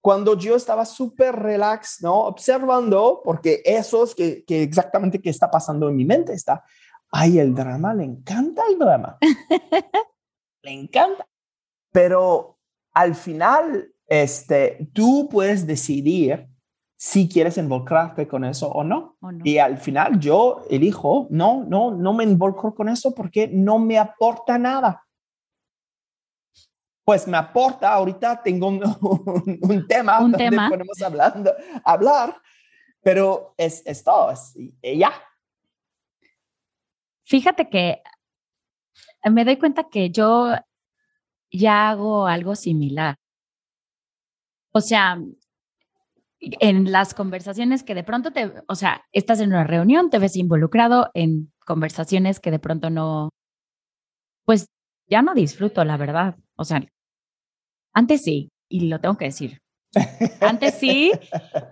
cuando 0.00 0.36
yo 0.36 0.56
estaba 0.56 0.84
súper 0.84 1.34
relax, 1.36 1.98
¿no? 2.02 2.14
Observando, 2.20 3.20
porque 3.24 3.62
eso 3.64 4.04
es 4.04 4.14
que, 4.14 4.44
que, 4.44 4.62
exactamente 4.62 5.20
qué 5.20 5.30
está 5.30 5.50
pasando 5.50 5.88
en 5.88 5.96
mi 5.96 6.04
mente. 6.04 6.32
Está, 6.32 6.62
ay, 7.10 7.38
el 7.38 7.54
drama, 7.54 7.94
le 7.94 8.04
encanta 8.04 8.62
el 8.70 8.78
drama. 8.78 9.18
le 10.62 10.72
encanta. 10.72 11.26
Pero 11.92 12.58
al 12.92 13.14
final, 13.14 13.92
este, 14.06 14.88
tú 14.92 15.28
puedes 15.30 15.66
decidir 15.66 16.48
si 16.96 17.28
quieres 17.28 17.56
involucrarte 17.58 18.26
con 18.26 18.44
eso 18.44 18.68
o 18.68 18.82
no. 18.82 19.16
o 19.20 19.32
no. 19.32 19.40
Y 19.44 19.58
al 19.58 19.78
final 19.78 20.18
yo 20.18 20.64
elijo, 20.68 21.28
no, 21.30 21.64
no, 21.64 21.92
no 21.92 22.12
me 22.12 22.24
involucro 22.24 22.74
con 22.74 22.88
eso 22.88 23.14
porque 23.14 23.48
no 23.48 23.78
me 23.78 23.98
aporta 23.98 24.58
nada 24.58 25.07
pues 27.08 27.26
me 27.26 27.38
aporta, 27.38 27.94
ahorita 27.94 28.42
tengo 28.42 28.68
un, 28.68 28.80
tema 29.88 30.18
¿Un 30.18 30.32
donde 30.32 30.50
tema? 30.50 30.68
podemos 30.68 31.00
hablando, 31.00 31.54
hablar, 31.82 32.36
pero 33.00 33.54
es, 33.56 33.82
es 33.86 34.04
todo, 34.04 34.30
es, 34.30 34.54
ya. 34.82 35.10
Fíjate 37.24 37.70
que 37.70 38.02
me 39.30 39.46
doy 39.46 39.56
cuenta 39.56 39.88
que 39.88 40.10
yo 40.10 40.52
ya 41.50 41.88
hago 41.88 42.26
algo 42.26 42.54
similar. 42.54 43.14
O 44.74 44.82
sea, 44.82 45.18
en 46.40 46.92
las 46.92 47.14
conversaciones 47.14 47.84
que 47.84 47.94
de 47.94 48.04
pronto 48.04 48.32
te, 48.34 48.52
o 48.68 48.74
sea, 48.74 49.06
estás 49.12 49.40
en 49.40 49.48
una 49.48 49.64
reunión, 49.64 50.10
te 50.10 50.18
ves 50.18 50.36
involucrado 50.36 51.10
en 51.14 51.54
conversaciones 51.64 52.38
que 52.38 52.50
de 52.50 52.58
pronto 52.58 52.90
no, 52.90 53.30
pues 54.44 54.66
ya 55.06 55.22
no 55.22 55.32
disfruto, 55.32 55.82
la 55.86 55.96
verdad. 55.96 56.36
O 56.54 56.64
sea, 56.64 56.82
antes 57.98 58.22
sí, 58.22 58.52
y 58.68 58.88
lo 58.88 59.00
tengo 59.00 59.16
que 59.16 59.24
decir. 59.24 59.60
Antes 60.40 60.74
sí, 60.74 61.10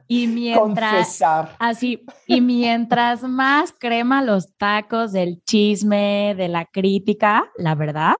y 0.09 0.27
mientras 0.27 1.23
así, 1.61 2.05
y 2.27 2.41
mientras 2.41 3.23
más 3.23 3.73
crema 3.73 4.25
los 4.25 4.53
tacos 4.57 5.13
del 5.13 5.41
chisme, 5.45 6.35
de 6.37 6.49
la 6.49 6.65
crítica, 6.65 7.49
la 7.57 7.77
verdad, 7.77 8.15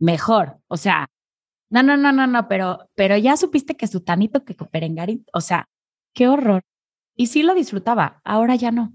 mejor. 0.00 0.58
O 0.66 0.76
sea, 0.76 1.06
no, 1.70 1.84
no, 1.84 1.96
no, 1.96 2.10
no, 2.10 2.26
no, 2.26 2.48
pero, 2.48 2.88
pero 2.96 3.16
ya 3.16 3.36
supiste 3.36 3.76
que 3.76 3.86
su 3.86 4.00
tanito 4.00 4.44
que 4.44 4.54
Perengari, 4.54 5.24
o 5.32 5.40
sea, 5.40 5.68
qué 6.12 6.26
horror. 6.26 6.62
Y 7.14 7.28
sí 7.28 7.44
lo 7.44 7.54
disfrutaba, 7.54 8.20
ahora 8.24 8.56
ya 8.56 8.72
no. 8.72 8.92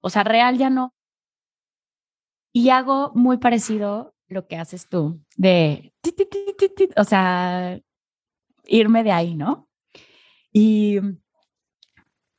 O 0.00 0.08
sea, 0.08 0.22
real 0.22 0.56
ya 0.56 0.70
no. 0.70 0.94
Y 2.54 2.68
hago 2.68 3.10
muy 3.16 3.38
parecido 3.38 4.14
lo 4.32 4.46
que 4.46 4.56
haces 4.56 4.88
tú, 4.88 5.20
de, 5.36 5.92
o 6.96 7.04
sea, 7.04 7.80
irme 8.66 9.04
de 9.04 9.12
ahí, 9.12 9.34
¿no? 9.34 9.68
Y 10.52 11.00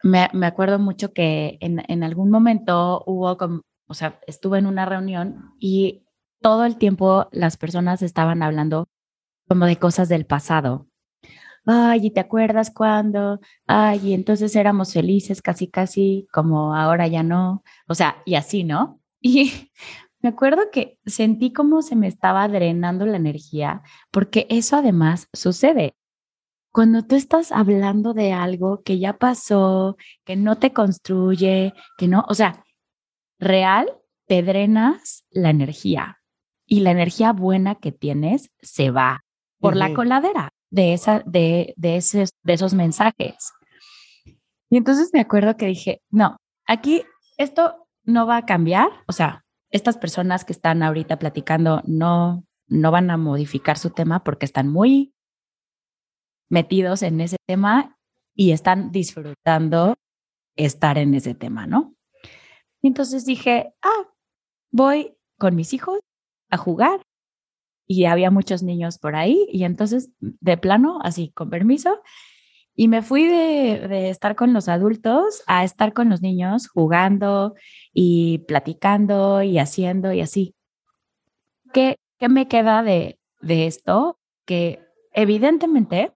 me, 0.03 0.29
me 0.33 0.45
acuerdo 0.45 0.79
mucho 0.79 1.13
que 1.13 1.57
en, 1.61 1.83
en, 1.87 2.03
algún 2.03 2.29
momento 2.29 3.03
hubo, 3.05 3.37
como, 3.37 3.61
o 3.87 3.93
sea, 3.93 4.19
estuve 4.27 4.59
en 4.59 4.67
una 4.67 4.85
reunión 4.85 5.53
y 5.59 6.05
todo 6.41 6.65
el 6.65 6.77
tiempo 6.77 7.27
las 7.31 7.57
personas 7.57 8.01
estaban 8.01 8.43
hablando 8.43 8.87
como 9.47 9.65
de 9.65 9.77
cosas 9.77 10.09
del 10.09 10.25
pasado, 10.25 10.87
ay, 11.65 12.07
¿y 12.07 12.11
te 12.11 12.19
acuerdas 12.19 12.71
cuando? 12.71 13.39
Ay, 13.67 14.09
y 14.09 14.13
entonces 14.13 14.55
éramos 14.55 14.93
felices 14.93 15.41
casi, 15.41 15.67
casi, 15.67 16.27
como 16.31 16.75
ahora 16.75 17.07
ya 17.07 17.23
no. 17.23 17.63
O 17.87 17.95
sea, 17.95 18.21
y 18.25 18.35
así, 18.35 18.63
¿no? 18.63 18.99
Y 19.25 19.71
me 20.23 20.29
acuerdo 20.29 20.71
que 20.71 20.97
sentí 21.05 21.51
como 21.51 21.81
se 21.81 21.97
me 21.97 22.07
estaba 22.07 22.47
drenando 22.47 23.05
la 23.05 23.17
energía, 23.17 23.83
porque 24.09 24.47
eso 24.49 24.77
además 24.77 25.27
sucede. 25.33 25.95
Cuando 26.71 27.03
tú 27.03 27.15
estás 27.15 27.51
hablando 27.51 28.13
de 28.13 28.31
algo 28.31 28.83
que 28.83 28.99
ya 28.99 29.17
pasó, 29.17 29.97
que 30.23 30.37
no 30.37 30.57
te 30.57 30.71
construye, 30.71 31.73
que 31.97 32.07
no, 32.07 32.23
o 32.29 32.33
sea, 32.33 32.63
real, 33.37 33.93
te 34.25 34.41
drenas 34.41 35.25
la 35.29 35.49
energía 35.49 36.19
y 36.65 36.79
la 36.79 36.91
energía 36.91 37.33
buena 37.33 37.75
que 37.75 37.91
tienes 37.91 38.49
se 38.61 38.91
va 38.91 39.25
por 39.59 39.75
la 39.75 39.93
coladera 39.93 40.53
de, 40.71 40.93
esa, 40.93 41.19
de, 41.25 41.73
de, 41.75 41.97
esos, 41.97 42.29
de 42.43 42.53
esos 42.53 42.73
mensajes. 42.73 43.51
Y 44.69 44.77
entonces 44.77 45.09
me 45.13 45.19
acuerdo 45.19 45.57
que 45.57 45.67
dije, 45.67 46.01
no, 46.09 46.37
aquí 46.65 47.03
esto 47.37 47.87
no 48.05 48.25
va 48.25 48.37
a 48.37 48.45
cambiar, 48.45 48.89
o 49.07 49.11
sea, 49.11 49.42
estas 49.73 49.97
personas 49.97 50.45
que 50.45 50.53
están 50.53 50.83
ahorita 50.83 51.17
platicando 51.17 51.81
no, 51.85 52.45
no 52.67 52.91
van 52.91 53.09
a 53.09 53.17
modificar 53.17 53.77
su 53.77 53.89
tema 53.89 54.23
porque 54.23 54.45
están 54.45 54.69
muy 54.69 55.13
metidos 56.47 57.01
en 57.01 57.19
ese 57.19 57.37
tema 57.47 57.97
y 58.35 58.51
están 58.51 58.91
disfrutando 58.91 59.95
estar 60.55 60.99
en 60.99 61.15
ese 61.15 61.33
tema, 61.33 61.65
¿no? 61.65 61.95
Y 62.83 62.87
entonces 62.87 63.25
dije, 63.25 63.73
ah, 63.81 64.11
voy 64.71 65.17
con 65.39 65.55
mis 65.55 65.73
hijos 65.73 65.99
a 66.51 66.57
jugar 66.57 67.01
y 67.87 68.05
había 68.05 68.29
muchos 68.29 68.61
niños 68.61 68.99
por 68.99 69.15
ahí 69.15 69.47
y 69.51 69.63
entonces 69.63 70.11
de 70.19 70.57
plano, 70.57 70.99
así 71.01 71.31
con 71.31 71.49
permiso, 71.49 71.99
y 72.75 72.87
me 72.87 73.01
fui 73.01 73.25
de, 73.25 73.87
de, 73.87 74.09
estar 74.09 74.35
con 74.35 74.53
los 74.53 74.67
adultos 74.67 75.43
a 75.45 75.63
estar 75.63 75.93
con 75.93 76.09
los 76.09 76.21
niños 76.21 76.67
jugando 76.67 77.53
y 77.93 78.39
platicando 78.39 79.43
y 79.43 79.59
haciendo 79.59 80.11
y 80.11 80.21
así. 80.21 80.55
¿Qué, 81.71 81.97
qué 82.19 82.29
me 82.29 82.47
queda 82.47 82.81
de, 82.83 83.19
de 83.41 83.67
esto? 83.67 84.19
Que 84.45 84.79
evidentemente 85.11 86.13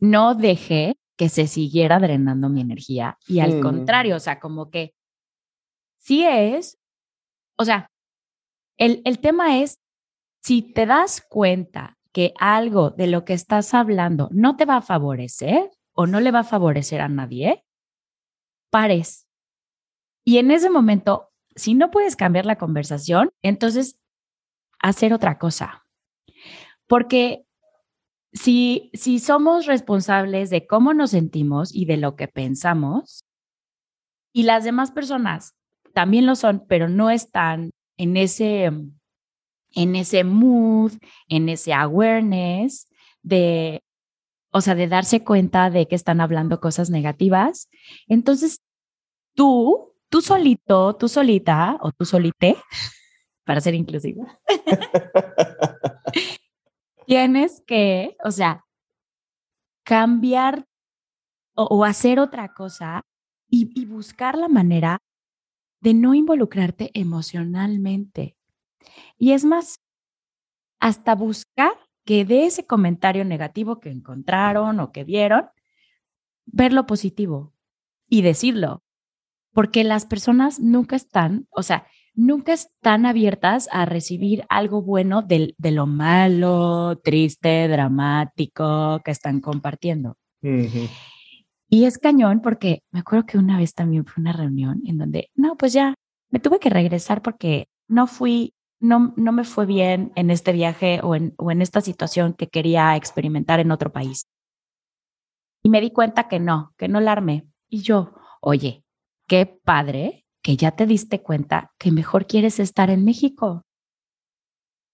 no 0.00 0.34
dejé 0.34 0.96
que 1.16 1.28
se 1.28 1.46
siguiera 1.46 2.00
drenando 2.00 2.48
mi 2.48 2.60
energía 2.60 3.18
y 3.28 3.38
al 3.38 3.58
Mm. 3.58 3.60
contrario, 3.60 4.16
o 4.16 4.20
sea, 4.20 4.40
como 4.40 4.70
que 4.70 4.94
sí 5.98 6.24
es, 6.24 6.78
o 7.56 7.64
sea, 7.64 7.86
el, 8.76 9.00
el 9.04 9.20
tema 9.20 9.58
es, 9.60 9.78
si 10.42 10.62
te 10.62 10.86
das 10.86 11.20
cuenta 11.20 11.96
que 12.12 12.34
algo 12.38 12.90
de 12.90 13.06
lo 13.06 13.24
que 13.24 13.32
estás 13.32 13.74
hablando 13.74 14.28
no 14.32 14.56
te 14.56 14.64
va 14.64 14.76
a 14.76 14.82
favorecer 14.82 15.70
o 15.92 16.06
no 16.06 16.20
le 16.20 16.30
va 16.30 16.40
a 16.40 16.44
favorecer 16.44 17.00
a 17.00 17.08
nadie, 17.08 17.64
pares. 18.70 19.26
Y 20.24 20.38
en 20.38 20.50
ese 20.50 20.70
momento, 20.70 21.30
si 21.56 21.74
no 21.74 21.90
puedes 21.90 22.16
cambiar 22.16 22.46
la 22.46 22.56
conversación, 22.56 23.32
entonces 23.42 23.98
hacer 24.78 25.12
otra 25.12 25.38
cosa. 25.38 25.86
Porque 26.86 27.44
si, 28.32 28.90
si 28.94 29.18
somos 29.18 29.66
responsables 29.66 30.50
de 30.50 30.66
cómo 30.66 30.94
nos 30.94 31.10
sentimos 31.10 31.74
y 31.74 31.84
de 31.86 31.96
lo 31.96 32.16
que 32.16 32.28
pensamos, 32.28 33.24
y 34.32 34.44
las 34.44 34.64
demás 34.64 34.90
personas 34.90 35.54
también 35.92 36.26
lo 36.26 36.36
son, 36.36 36.64
pero 36.66 36.88
no 36.88 37.10
están 37.10 37.70
en 37.98 38.16
ese, 38.16 38.70
en 39.74 39.96
ese 39.96 40.24
mood, 40.24 40.92
en 41.28 41.48
ese 41.48 41.72
awareness 41.72 42.88
de, 43.22 43.82
o 44.50 44.60
sea, 44.60 44.74
de 44.74 44.88
darse 44.88 45.24
cuenta 45.24 45.70
de 45.70 45.86
que 45.86 45.94
están 45.94 46.20
hablando 46.20 46.60
cosas 46.60 46.90
negativas, 46.90 47.68
entonces 48.06 48.60
tú, 49.34 49.94
tú 50.08 50.20
solito, 50.20 50.96
tú 50.96 51.08
solita 51.08 51.78
o 51.80 51.92
tú 51.92 52.04
solite, 52.04 52.56
para 53.44 53.60
ser 53.60 53.74
inclusiva, 53.74 54.40
tienes 57.06 57.62
que, 57.66 58.16
o 58.24 58.30
sea, 58.30 58.64
cambiar 59.84 60.66
o, 61.54 61.64
o 61.64 61.84
hacer 61.84 62.18
otra 62.18 62.52
cosa 62.54 63.02
y, 63.48 63.70
y, 63.74 63.84
buscar 63.84 64.38
la 64.38 64.48
manera 64.48 64.98
de 65.80 65.92
no 65.92 66.14
involucrarte 66.14 66.90
emocionalmente. 66.94 68.38
Y 69.18 69.32
es 69.32 69.44
más, 69.44 69.80
hasta 70.80 71.14
buscar 71.14 71.72
que 72.04 72.24
de 72.24 72.46
ese 72.46 72.66
comentario 72.66 73.24
negativo 73.24 73.80
que 73.80 73.90
encontraron 73.90 74.80
o 74.80 74.92
que 74.92 75.04
vieron, 75.04 75.46
ver 76.46 76.72
lo 76.72 76.86
positivo 76.86 77.52
y 78.08 78.22
decirlo. 78.22 78.82
Porque 79.52 79.84
las 79.84 80.06
personas 80.06 80.60
nunca 80.60 80.96
están, 80.96 81.46
o 81.50 81.62
sea, 81.62 81.86
nunca 82.14 82.52
están 82.52 83.06
abiertas 83.06 83.68
a 83.70 83.84
recibir 83.84 84.44
algo 84.48 84.82
bueno 84.82 85.22
de, 85.22 85.54
de 85.58 85.70
lo 85.70 85.86
malo, 85.86 86.98
triste, 87.02 87.68
dramático 87.68 89.00
que 89.04 89.10
están 89.10 89.40
compartiendo. 89.40 90.16
Uh 90.42 90.48
-huh. 90.48 90.90
Y 91.68 91.86
es 91.86 91.96
cañón 91.98 92.40
porque 92.42 92.82
me 92.90 93.00
acuerdo 93.00 93.24
que 93.24 93.38
una 93.38 93.56
vez 93.56 93.72
también 93.72 94.04
fue 94.04 94.20
una 94.20 94.32
reunión 94.32 94.82
en 94.84 94.98
donde, 94.98 95.30
no, 95.34 95.56
pues 95.56 95.72
ya 95.72 95.94
me 96.28 96.38
tuve 96.38 96.58
que 96.58 96.68
regresar 96.68 97.22
porque 97.22 97.68
no 97.88 98.06
fui, 98.06 98.52
no, 98.82 99.14
no 99.16 99.32
me 99.32 99.44
fue 99.44 99.64
bien 99.66 100.12
en 100.14 100.30
este 100.30 100.52
viaje 100.52 101.00
o 101.02 101.14
en, 101.14 101.34
o 101.38 101.50
en 101.50 101.62
esta 101.62 101.80
situación 101.80 102.34
que 102.34 102.48
quería 102.48 102.96
experimentar 102.96 103.60
en 103.60 103.70
otro 103.70 103.92
país. 103.92 104.28
Y 105.62 105.70
me 105.70 105.80
di 105.80 105.90
cuenta 105.90 106.28
que 106.28 106.40
no, 106.40 106.74
que 106.76 106.88
no 106.88 107.00
la 107.00 107.12
armé. 107.12 107.46
Y 107.68 107.82
yo, 107.82 108.14
oye, 108.40 108.84
qué 109.28 109.46
padre 109.46 110.26
que 110.42 110.56
ya 110.56 110.72
te 110.72 110.86
diste 110.86 111.22
cuenta 111.22 111.72
que 111.78 111.92
mejor 111.92 112.26
quieres 112.26 112.58
estar 112.58 112.90
en 112.90 113.04
México. 113.04 113.62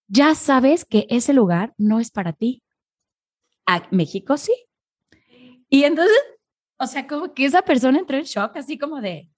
Ya 0.07 0.35
sabes 0.35 0.85
que 0.85 1.07
ese 1.11 1.33
lugar 1.33 1.74
no 1.79 2.01
es 2.01 2.11
para 2.11 2.33
ti. 2.33 2.62
A 3.66 3.83
México 3.90 4.37
sí. 4.37 4.55
Y 5.68 5.85
entonces 5.85 6.16
o 6.81 6.87
sea, 6.87 7.07
como 7.07 7.35
que 7.35 7.44
esa 7.44 7.62
persona 7.62 7.98
entró 7.98 8.16
en 8.16 8.24
shock, 8.24 8.57
así 8.57 8.79
como 8.79 9.01
de. 9.01 9.29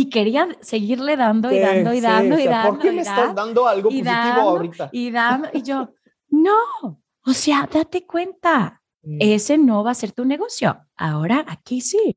Y 0.00 0.08
quería 0.08 0.48
seguirle 0.62 1.14
dando 1.14 1.52
y 1.52 1.58
dando 1.58 1.92
y 1.92 2.00
dando 2.00 2.36
sí, 2.36 2.44
y 2.44 2.46
o 2.46 2.48
sea, 2.48 2.56
dando. 2.62 2.70
¿Por 2.70 2.78
qué 2.78 2.92
me 2.92 3.02
estás 3.02 3.34
dando 3.34 3.66
algo 3.66 3.90
positivo 3.90 4.10
dando, 4.10 4.40
ahorita? 4.40 4.88
Y 4.92 5.10
dando. 5.10 5.48
Y 5.52 5.62
yo, 5.62 5.92
no. 6.30 7.02
O 7.26 7.32
sea, 7.34 7.68
date 7.70 8.06
cuenta. 8.06 8.82
Mm. 9.02 9.18
Ese 9.20 9.58
no 9.58 9.84
va 9.84 9.90
a 9.90 9.94
ser 9.94 10.12
tu 10.12 10.24
negocio. 10.24 10.86
Ahora 10.96 11.44
aquí 11.46 11.82
sí. 11.82 12.16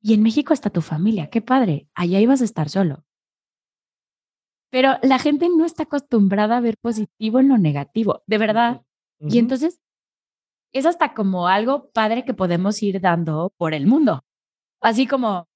Y 0.00 0.14
en 0.14 0.22
México 0.22 0.54
está 0.54 0.70
tu 0.70 0.82
familia. 0.82 1.30
Qué 1.30 1.42
padre. 1.42 1.88
Allá 1.94 2.20
ibas 2.20 2.42
a 2.42 2.44
estar 2.44 2.68
solo. 2.68 3.04
Pero 4.70 4.92
la 5.02 5.18
gente 5.18 5.48
no 5.48 5.64
está 5.64 5.82
acostumbrada 5.82 6.58
a 6.58 6.60
ver 6.60 6.76
positivo 6.80 7.40
en 7.40 7.48
lo 7.48 7.58
negativo, 7.58 8.22
de 8.28 8.38
verdad. 8.38 8.82
Y 9.18 9.40
entonces 9.40 9.80
es 10.72 10.86
hasta 10.86 11.12
como 11.12 11.48
algo 11.48 11.90
padre 11.90 12.24
que 12.24 12.34
podemos 12.34 12.80
ir 12.84 13.00
dando 13.00 13.52
por 13.56 13.74
el 13.74 13.88
mundo. 13.88 14.22
Así 14.80 15.08
como, 15.08 15.49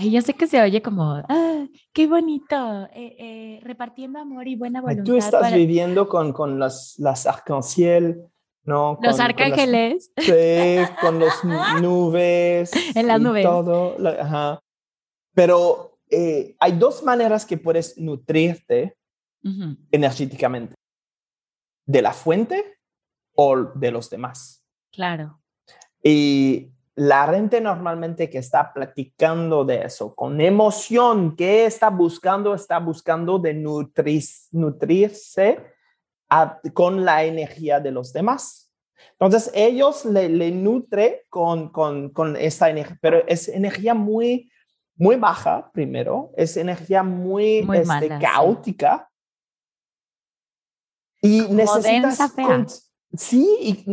ay, 0.00 0.10
yo 0.10 0.22
sé 0.22 0.34
que 0.34 0.46
se 0.46 0.60
oye 0.60 0.80
como, 0.80 1.22
ah, 1.28 1.66
qué 1.92 2.06
bonito, 2.06 2.84
eh, 2.94 3.16
eh, 3.18 3.60
repartiendo 3.62 4.18
amor 4.18 4.48
y 4.48 4.56
buena 4.56 4.80
voluntad. 4.80 5.04
Tú 5.04 5.16
estás 5.16 5.42
para... 5.42 5.56
viviendo 5.56 6.08
con, 6.08 6.32
con 6.32 6.58
las, 6.58 6.94
las 6.98 7.26
arcanciel, 7.26 8.22
¿no? 8.64 8.98
Los 9.02 9.16
con, 9.16 9.26
arcángeles. 9.26 10.10
Con 10.16 10.26
las, 10.26 10.88
sí, 10.88 10.94
con 11.00 11.20
las 11.20 11.44
nubes. 11.82 12.72
En 12.96 13.06
las 13.06 13.20
nubes. 13.20 13.44
Todo, 13.44 13.96
la, 13.98 14.10
ajá. 14.10 14.60
Pero 15.34 15.98
eh, 16.08 16.56
hay 16.58 16.72
dos 16.72 17.02
maneras 17.02 17.44
que 17.44 17.58
puedes 17.58 17.98
nutrirte 17.98 18.96
uh 19.44 19.48
-huh. 19.48 19.76
energéticamente. 19.92 20.74
De 21.86 22.00
la 22.00 22.12
fuente 22.12 22.78
o 23.34 23.56
de 23.56 23.90
los 23.90 24.08
demás. 24.08 24.64
Claro. 24.92 25.40
Y 26.02 26.72
la 27.00 27.26
gente 27.28 27.62
normalmente 27.62 28.28
que 28.28 28.36
está 28.36 28.74
platicando 28.74 29.64
de 29.64 29.84
eso 29.84 30.14
con 30.14 30.38
emoción, 30.38 31.34
que 31.34 31.64
está 31.64 31.88
buscando, 31.88 32.54
está 32.54 32.78
buscando 32.78 33.38
de 33.38 33.54
nutrir, 33.54 34.22
nutrirse 34.50 35.64
a, 36.28 36.60
con 36.74 37.02
la 37.02 37.24
energía 37.24 37.80
de 37.80 37.90
los 37.90 38.12
demás. 38.12 38.70
Entonces 39.12 39.50
ellos 39.54 40.04
le, 40.04 40.28
le 40.28 40.50
nutre 40.50 41.24
con, 41.30 41.70
con, 41.70 42.10
con 42.10 42.36
esta 42.36 42.68
energía, 42.68 42.98
pero 43.00 43.26
es 43.26 43.48
energía 43.48 43.94
muy, 43.94 44.52
muy 44.94 45.16
baja 45.16 45.70
primero, 45.72 46.32
es 46.36 46.58
energía 46.58 47.02
muy, 47.02 47.62
muy 47.62 47.78
este, 47.78 47.88
mala, 47.88 48.18
caótica. 48.18 49.10
Sí. 51.22 51.38
Y 51.38 51.42
Como 51.44 51.54
necesitas... 51.54 52.36
densa. 52.36 52.89
Sí, 53.12 53.56
y 53.60 53.84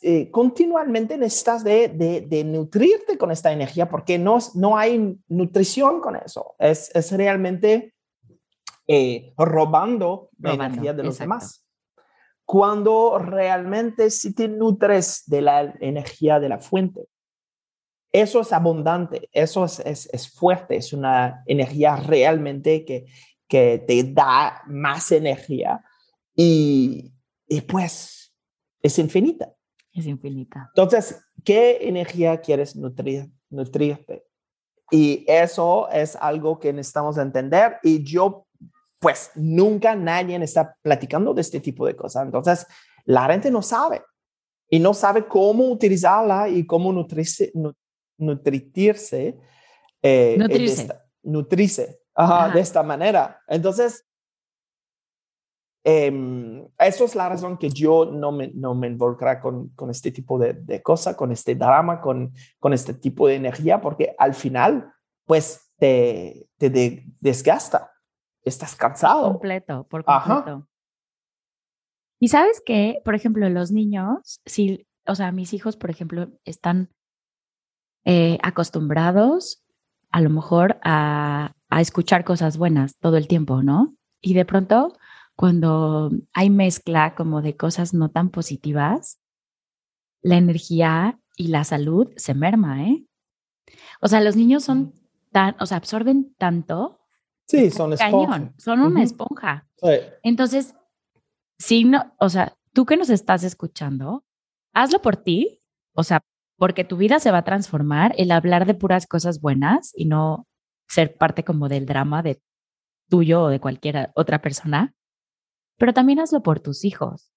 eh, 0.00 0.30
continuamente 0.30 1.18
necesitas 1.18 1.62
de, 1.62 1.88
de, 1.88 2.22
de, 2.22 2.44
nutrirte 2.44 3.18
con 3.18 3.30
esta 3.30 3.52
energía 3.52 3.90
porque 3.90 4.18
no, 4.18 4.38
no 4.54 4.78
hay 4.78 5.18
nutrición 5.28 6.00
con 6.00 6.16
eso. 6.16 6.54
Es, 6.58 6.90
es 6.94 7.12
realmente 7.12 7.94
eh, 8.86 9.34
robando 9.36 10.30
la 10.38 10.54
energía 10.54 10.94
de 10.94 11.02
los 11.02 11.16
exacto. 11.16 11.24
demás. 11.24 11.66
cuando 12.46 13.18
realmente 13.18 14.08
si 14.08 14.34
te 14.34 14.48
nutres 14.48 15.24
de 15.26 15.42
la 15.42 15.74
energía 15.80 16.40
de 16.40 16.48
la 16.48 16.58
fuente. 16.58 17.06
Eso 18.10 18.40
es 18.40 18.54
abundante, 18.54 19.28
eso 19.32 19.66
es, 19.66 19.80
es, 19.80 20.32
fuerte, 20.32 20.76
es 20.76 20.94
una 20.94 21.42
energía 21.44 21.96
realmente 21.96 22.86
que, 22.86 23.04
que 23.46 23.84
te 23.86 24.02
da 24.04 24.62
más 24.66 25.12
energía 25.12 25.84
y, 26.34 27.12
y 27.46 27.60
pues 27.60 28.17
es 28.82 28.98
infinita. 28.98 29.52
Es 29.92 30.06
infinita. 30.06 30.70
Entonces, 30.74 31.20
¿qué 31.44 31.78
energía 31.88 32.40
quieres 32.40 32.76
nutrir, 32.76 33.30
nutrirte? 33.50 34.24
Y 34.90 35.24
eso 35.26 35.88
es 35.90 36.16
algo 36.16 36.58
que 36.58 36.72
necesitamos 36.72 37.18
entender 37.18 37.78
y 37.82 38.02
yo, 38.02 38.46
pues 39.00 39.30
nunca 39.34 39.94
nadie 39.94 40.36
está 40.42 40.76
platicando 40.82 41.34
de 41.34 41.42
este 41.42 41.60
tipo 41.60 41.86
de 41.86 41.94
cosas. 41.94 42.24
Entonces, 42.24 42.66
la 43.04 43.26
gente 43.26 43.50
no 43.50 43.62
sabe 43.62 44.02
y 44.70 44.78
no 44.78 44.94
sabe 44.94 45.26
cómo 45.26 45.68
utilizarla 45.68 46.48
y 46.48 46.66
cómo 46.66 46.92
nutrirse, 46.92 47.52
nutrirse. 48.18 49.38
Eh, 50.02 50.36
nutrirse. 50.38 50.88
nutrirse 51.22 52.00
de 52.54 52.60
esta 52.60 52.82
manera. 52.82 53.40
Entonces, 53.46 54.07
eh, 55.84 56.68
eso 56.78 57.04
es 57.04 57.14
la 57.14 57.28
razón 57.28 57.56
que 57.56 57.70
yo 57.70 58.06
no 58.06 58.32
me, 58.32 58.48
no 58.48 58.74
me 58.74 58.88
involucra 58.88 59.40
con, 59.40 59.68
con 59.70 59.90
este 59.90 60.10
tipo 60.10 60.38
de, 60.38 60.54
de 60.54 60.82
cosas, 60.82 61.16
con 61.16 61.32
este 61.32 61.54
drama, 61.54 62.00
con, 62.00 62.32
con 62.58 62.72
este 62.72 62.94
tipo 62.94 63.28
de 63.28 63.36
energía, 63.36 63.80
porque 63.80 64.14
al 64.18 64.34
final, 64.34 64.92
pues 65.24 65.72
te, 65.78 66.48
te 66.58 67.04
desgasta, 67.20 67.92
estás 68.42 68.74
cansado. 68.74 69.22
Por 69.22 69.32
completo, 69.32 69.86
por 69.88 70.04
completo. 70.04 70.66
Y 72.20 72.28
sabes 72.28 72.60
que, 72.64 73.00
por 73.04 73.14
ejemplo, 73.14 73.48
los 73.48 73.70
niños, 73.70 74.40
si, 74.44 74.86
o 75.06 75.14
sea, 75.14 75.30
mis 75.30 75.54
hijos, 75.54 75.76
por 75.76 75.90
ejemplo, 75.90 76.28
están 76.44 76.90
eh, 78.04 78.38
acostumbrados 78.42 79.64
a 80.10 80.20
lo 80.20 80.30
mejor 80.30 80.80
a, 80.82 81.52
a 81.68 81.80
escuchar 81.80 82.24
cosas 82.24 82.58
buenas 82.58 82.96
todo 82.98 83.16
el 83.16 83.28
tiempo, 83.28 83.62
¿no? 83.62 83.94
Y 84.20 84.34
de 84.34 84.44
pronto 84.44 84.96
cuando 85.38 86.10
hay 86.32 86.50
mezcla 86.50 87.14
como 87.14 87.42
de 87.42 87.56
cosas 87.56 87.94
no 87.94 88.10
tan 88.10 88.30
positivas, 88.30 89.20
la 90.20 90.36
energía 90.36 91.20
y 91.36 91.46
la 91.46 91.62
salud 91.62 92.10
se 92.16 92.34
merma, 92.34 92.88
¿eh? 92.88 93.06
O 94.00 94.08
sea, 94.08 94.20
los 94.20 94.34
niños 94.34 94.64
son 94.64 94.94
tan, 95.30 95.54
o 95.60 95.66
sea, 95.66 95.76
absorben 95.76 96.34
tanto. 96.38 96.98
Sí, 97.46 97.70
son 97.70 97.92
esponja. 97.92 98.52
son 98.58 98.80
una 98.80 99.04
esponja. 99.04 99.68
Entonces, 100.24 100.74
si 101.56 101.84
no, 101.84 102.16
o 102.18 102.28
sea, 102.30 102.56
tú 102.72 102.84
que 102.84 102.96
nos 102.96 103.08
estás 103.08 103.44
escuchando, 103.44 104.24
hazlo 104.74 105.00
por 105.00 105.18
ti, 105.18 105.62
o 105.92 106.02
sea, 106.02 106.20
porque 106.56 106.82
tu 106.82 106.96
vida 106.96 107.20
se 107.20 107.30
va 107.30 107.38
a 107.38 107.44
transformar 107.44 108.12
el 108.18 108.32
hablar 108.32 108.66
de 108.66 108.74
puras 108.74 109.06
cosas 109.06 109.40
buenas 109.40 109.92
y 109.94 110.06
no 110.06 110.48
ser 110.88 111.16
parte 111.16 111.44
como 111.44 111.68
del 111.68 111.86
drama 111.86 112.24
de 112.24 112.42
tuyo 113.08 113.44
o 113.44 113.48
de 113.50 113.60
cualquier 113.60 114.10
otra 114.16 114.42
persona 114.42 114.96
pero 115.78 115.94
también 115.94 116.18
hazlo 116.18 116.42
por 116.42 116.60
tus 116.60 116.84
hijos, 116.84 117.32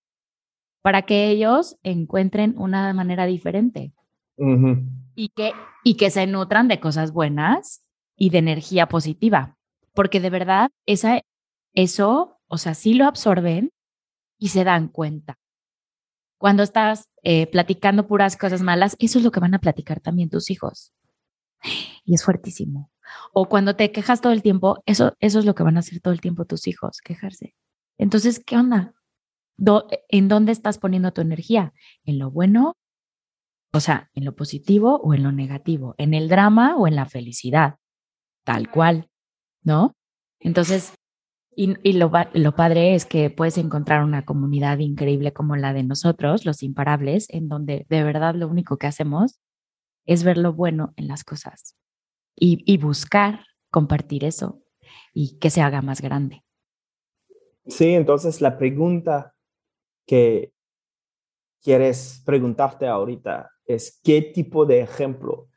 para 0.82 1.04
que 1.04 1.30
ellos 1.30 1.77
encuentren 1.84 2.56
una 2.58 2.93
manera 2.93 3.25
diferente 3.25 3.93
y, 5.15 5.30
que, 5.30 5.54
y 5.84 5.95
que 5.95 6.10
se 6.10 6.27
nutran 6.27 6.67
de 6.67 6.80
cosas 6.80 7.13
buenas 7.13 7.84
y 8.15 8.32
de 8.32 8.39
energía 8.39 8.88
positiva, 8.88 9.58
porque 9.93 10.19
de 10.19 10.30
verdad 10.30 10.71
esa, 10.86 11.21
eso, 11.73 12.39
o 12.47 12.58
sea, 12.58 12.73
sí 12.73 12.95
lo 12.95 13.06
absorben 13.06 13.71
y 14.38 14.49
se 14.49 14.63
dan 14.63 14.88
cuenta. 14.88 15.38
Cuando 16.39 16.63
estás 16.63 17.08
eh, 17.21 17.45
platicando 17.45 18.08
puras 18.08 18.36
cosas 18.36 18.63
malas, 18.63 18.95
eso 18.99 19.19
es 19.19 19.23
lo 19.23 19.32
que 19.32 19.39
van 19.39 19.54
a 19.54 19.60
platicar 19.60 19.99
también 19.99 20.30
tus 20.30 20.49
hijos. 20.49 20.91
Y 22.04 22.15
es 22.15 22.23
fuertísimo. 22.23 22.89
O 23.32 23.47
cuando 23.47 23.75
te 23.75 23.91
quejas 23.91 24.21
todo 24.21 24.34
el 24.34 24.41
tiempo, 24.41 24.82
eso, 24.88 25.13
eso 25.19 25.38
es 25.38 25.45
lo 25.45 25.54
que 25.54 25.62
van 25.62 25.77
a 25.77 25.82
hacer 25.82 25.99
todo 25.99 26.12
el 26.13 26.19
tiempo 26.19 26.45
tus 26.45 26.65
hijos, 26.65 26.99
quejarse. 27.01 27.54
Entonces, 28.01 28.43
¿qué 28.43 28.57
onda? 28.57 28.95
¿En 30.09 30.27
dónde 30.27 30.51
estás 30.51 30.79
poniendo 30.79 31.13
tu 31.13 31.21
energía? 31.21 31.71
¿En 32.03 32.17
lo 32.17 32.31
bueno? 32.31 32.73
O 33.73 33.79
sea, 33.79 34.09
¿en 34.15 34.25
lo 34.25 34.35
positivo 34.35 34.99
o 35.03 35.13
en 35.13 35.21
lo 35.21 35.31
negativo? 35.31 35.93
¿En 35.99 36.15
el 36.15 36.27
drama 36.27 36.75
o 36.77 36.87
en 36.87 36.95
la 36.95 37.05
felicidad? 37.05 37.75
Tal 38.43 38.71
cual, 38.71 39.07
¿no? 39.61 39.93
Entonces, 40.39 40.95
y, 41.55 41.93
lo, 41.93 42.11
lo, 42.33 42.55
padre 42.55 42.95
es 42.95 43.05
que 43.05 43.29
puedes 43.29 43.59
encontrar 43.59 44.03
una 44.03 44.25
comunidad 44.25 44.79
increíble 44.79 45.31
como 45.31 45.55
la 45.55 45.71
de 45.71 45.83
nosotros, 45.83 46.43
los 46.43 46.63
imparables, 46.63 47.29
en 47.29 47.49
donde 47.49 47.85
de 47.87 48.03
verdad 48.03 48.33
lo 48.33 48.47
único 48.47 48.77
que 48.77 48.87
hacemos 48.87 49.41
es 50.07 50.23
ver 50.23 50.39
lo 50.39 50.53
bueno 50.53 50.91
en 50.95 51.07
las 51.07 51.23
cosas 51.23 51.75
y, 52.35 52.63
y 52.65 52.77
buscar 52.77 53.45
compartir 53.69 54.23
eso 54.25 54.63
y 55.13 55.37
que 55.37 55.51
se 55.51 55.61
haga 55.61 55.83
más 55.83 56.01
grande. 56.01 56.43
Sí, 57.71 57.93
entonces 57.93 58.41
la 58.41 58.57
pregunta 58.57 59.34
que 60.05 60.53
quieres 61.63 62.21
preguntarte 62.25 62.86
ahorita 62.86 63.49
es, 63.65 63.97
¿qué 64.03 64.21
tipo 64.21 64.65
de 64.65 64.81
ejemplo 64.81 65.47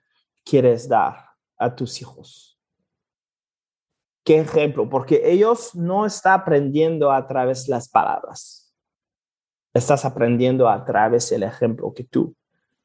quieres 0.44 0.88
dar 0.88 1.30
a 1.56 1.74
tus 1.74 2.00
hijos? 2.00 2.56
¿Qué 4.24 4.38
ejemplo? 4.38 4.88
Porque 4.88 5.22
ellos 5.24 5.74
no 5.74 6.06
están 6.06 6.40
aprendiendo 6.40 7.10
a 7.10 7.26
través 7.26 7.66
de 7.66 7.72
las 7.72 7.88
palabras. 7.88 8.72
Estás 9.74 10.04
aprendiendo 10.04 10.68
a 10.68 10.84
través 10.84 11.30
del 11.30 11.42
ejemplo 11.42 11.92
que 11.92 12.04
tú, 12.04 12.36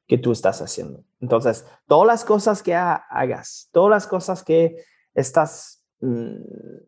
que 0.07 0.17
tú 0.17 0.31
estás 0.31 0.59
haciendo. 0.59 1.03
Entonces, 1.19 1.67
todas 1.87 2.07
las 2.07 2.25
cosas 2.25 2.63
que 2.63 2.73
hagas, 2.73 3.69
todas 3.71 3.91
las 3.91 4.07
cosas 4.07 4.43
que 4.43 4.83
estás 5.13 5.85
mm, 5.99 6.79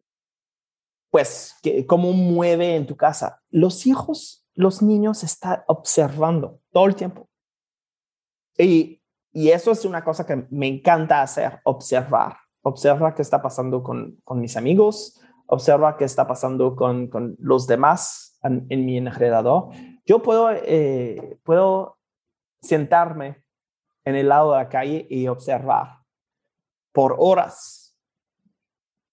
pues, 1.12 1.58
que, 1.62 1.86
cómo 1.86 2.14
mueve 2.14 2.76
en 2.76 2.88
tu 2.88 2.96
casa. 2.96 3.42
Los 3.50 3.86
hijos, 3.86 4.48
los 4.56 4.82
niños 4.82 5.24
están 5.24 5.64
observando 5.68 6.60
todo 6.72 6.88
el 6.88 6.96
tiempo. 6.96 7.30
Y, 8.58 9.02
y 9.34 9.50
eso 9.50 9.72
es 9.72 9.86
una 9.86 10.04
cosa 10.04 10.26
que 10.26 10.48
me 10.50 10.68
encanta 10.68 11.22
hacer, 11.22 11.60
observar. 11.64 12.38
Observa 12.64 13.14
qué 13.14 13.22
está 13.22 13.42
pasando 13.42 13.84
con, 13.84 14.20
con 14.24 14.40
mis 14.40 14.56
amigos, 14.56 15.20
observa 15.48 15.98
qué 15.98 16.06
está 16.06 16.28
pasando 16.28 16.76
con, 16.76 17.08
con 17.08 17.36
los 17.40 17.68
demás 17.68 18.40
en, 18.44 18.86
mi 18.86 18.98
enredador. 18.98 19.70
Yo 20.06 20.22
puedo, 20.22 20.52
eh, 20.52 21.40
puedo 21.44 21.98
sentarme 22.62 23.44
en 24.06 24.16
el 24.16 24.30
lado 24.30 24.52
de 24.52 24.58
la 24.60 24.70
calle 24.70 25.08
y 25.10 25.28
observar 25.28 26.00
por 26.94 27.16
horas 27.20 27.81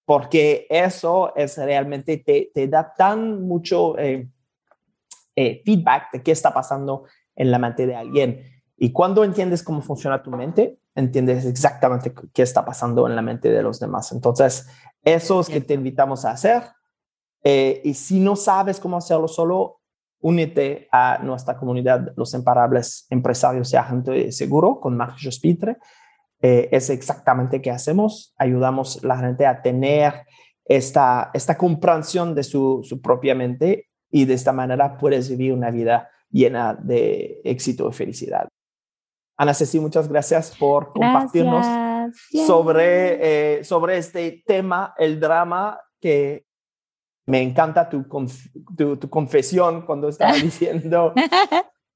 porque 0.08 0.66
eso 0.70 1.36
es 1.36 1.58
realmente, 1.58 2.16
te, 2.16 2.50
te 2.54 2.66
da 2.66 2.94
tan 2.94 3.42
mucho 3.42 3.98
eh, 3.98 4.26
eh, 5.36 5.60
feedback 5.66 6.10
de 6.10 6.22
qué 6.22 6.32
está 6.32 6.54
pasando 6.54 7.04
en 7.36 7.50
la 7.50 7.58
mente 7.58 7.86
de 7.86 7.94
alguien. 7.94 8.40
Y 8.78 8.90
cuando 8.90 9.22
entiendes 9.22 9.62
cómo 9.62 9.82
funciona 9.82 10.22
tu 10.22 10.30
mente, 10.30 10.80
entiendes 10.94 11.44
exactamente 11.44 12.14
qué 12.32 12.40
está 12.40 12.64
pasando 12.64 13.06
en 13.06 13.16
la 13.16 13.20
mente 13.20 13.50
de 13.50 13.62
los 13.62 13.80
demás. 13.80 14.10
Entonces, 14.12 14.66
eso 15.02 15.40
es 15.40 15.50
que 15.50 15.60
te 15.60 15.74
invitamos 15.74 16.24
a 16.24 16.30
hacer. 16.30 16.62
Eh, 17.44 17.82
y 17.84 17.92
si 17.92 18.18
no 18.18 18.34
sabes 18.34 18.80
cómo 18.80 18.96
hacerlo 18.96 19.28
solo, 19.28 19.82
únete 20.20 20.88
a 20.90 21.18
nuestra 21.22 21.58
comunidad, 21.58 22.14
los 22.16 22.32
imparables 22.32 23.06
empresarios 23.10 23.70
y 23.74 23.76
agentes 23.76 24.38
seguro 24.38 24.80
con 24.80 24.96
Marcos 24.96 25.38
Pitre. 25.38 25.76
Eh, 26.40 26.68
es 26.72 26.90
exactamente 26.90 27.60
qué 27.60 27.70
hacemos. 27.70 28.34
Ayudamos 28.38 29.02
a 29.02 29.06
la 29.06 29.18
gente 29.18 29.46
a 29.46 29.60
tener 29.62 30.26
esta, 30.64 31.30
esta 31.34 31.56
comprensión 31.56 32.34
de 32.34 32.44
su, 32.44 32.80
su 32.84 33.00
propia 33.00 33.34
mente 33.34 33.88
y 34.10 34.24
de 34.24 34.34
esta 34.34 34.52
manera 34.52 34.96
puedes 34.96 35.28
vivir 35.28 35.52
una 35.52 35.70
vida 35.70 36.08
llena 36.30 36.74
de 36.74 37.40
éxito 37.44 37.88
y 37.88 37.92
felicidad. 37.92 38.48
Ana 39.36 39.54
Ceci, 39.54 39.78
muchas 39.78 40.08
gracias 40.08 40.56
por 40.58 40.92
compartirnos 40.92 41.64
sobre, 42.46 43.58
eh, 43.58 43.64
sobre 43.64 43.98
este 43.98 44.42
tema, 44.44 44.94
el 44.98 45.20
drama, 45.20 45.80
que 46.00 46.44
me 47.26 47.42
encanta 47.42 47.88
tu, 47.88 48.04
tu, 48.76 49.10
confesión 49.10 49.82
cuando 49.82 50.08
estaba 50.08 50.32
diciendo, 50.42 51.12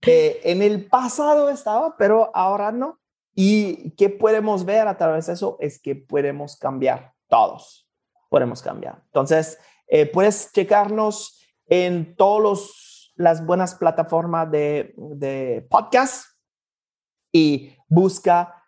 que 0.00 0.40
en 0.44 0.62
el 0.62 0.86
pasado 0.86 1.48
estaba, 1.48 1.96
pero 1.96 2.30
ahora 2.32 2.70
no. 2.70 3.00
¿Y 3.34 3.90
qué 3.92 4.08
podemos 4.10 4.64
ver 4.64 4.86
a 4.88 4.96
través 4.96 5.26
de 5.26 5.32
eso? 5.34 5.56
Es 5.60 5.80
que 5.80 5.94
podemos 5.94 6.56
cambiar 6.56 7.12
todos. 7.28 7.88
Podemos 8.28 8.62
cambiar. 8.62 9.02
Entonces, 9.06 9.58
eh, 9.88 10.06
puedes 10.06 10.52
checarnos 10.52 11.38
en 11.66 12.14
todas 12.16 13.12
las 13.14 13.44
buenas 13.44 13.74
plataformas 13.74 14.50
de, 14.50 14.94
de 14.96 15.66
podcast 15.70 16.26
y 17.32 17.74
busca 17.88 18.62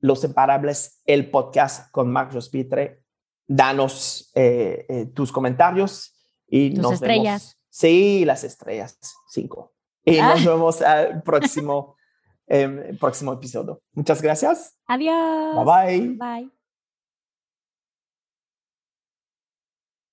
Los 0.00 0.20
Separables, 0.20 1.00
el 1.06 1.30
podcast 1.30 1.90
con 1.90 2.10
Marcos 2.10 2.48
Pitre. 2.48 3.02
Danos 3.46 4.30
eh, 4.34 4.86
eh, 4.88 5.06
tus 5.06 5.30
comentarios 5.30 6.14
y 6.46 6.74
tus 6.74 6.92
estrellas. 6.92 7.58
Sí, 7.68 8.24
las 8.24 8.44
estrellas, 8.44 8.98
cinco. 9.28 9.74
Y 10.04 10.18
Ah. 10.18 10.30
nos 10.34 10.44
vemos 10.44 10.82
al 10.82 11.22
próximo, 11.22 11.96
em, 12.48 12.96
próximo 12.96 13.32
episodio. 13.32 13.80
Muchas 13.94 14.20
gracias. 14.20 14.74
Adiós. 14.86 15.54
Bye 15.56 15.64
bye. 15.64 16.08
Bye. 16.16 16.53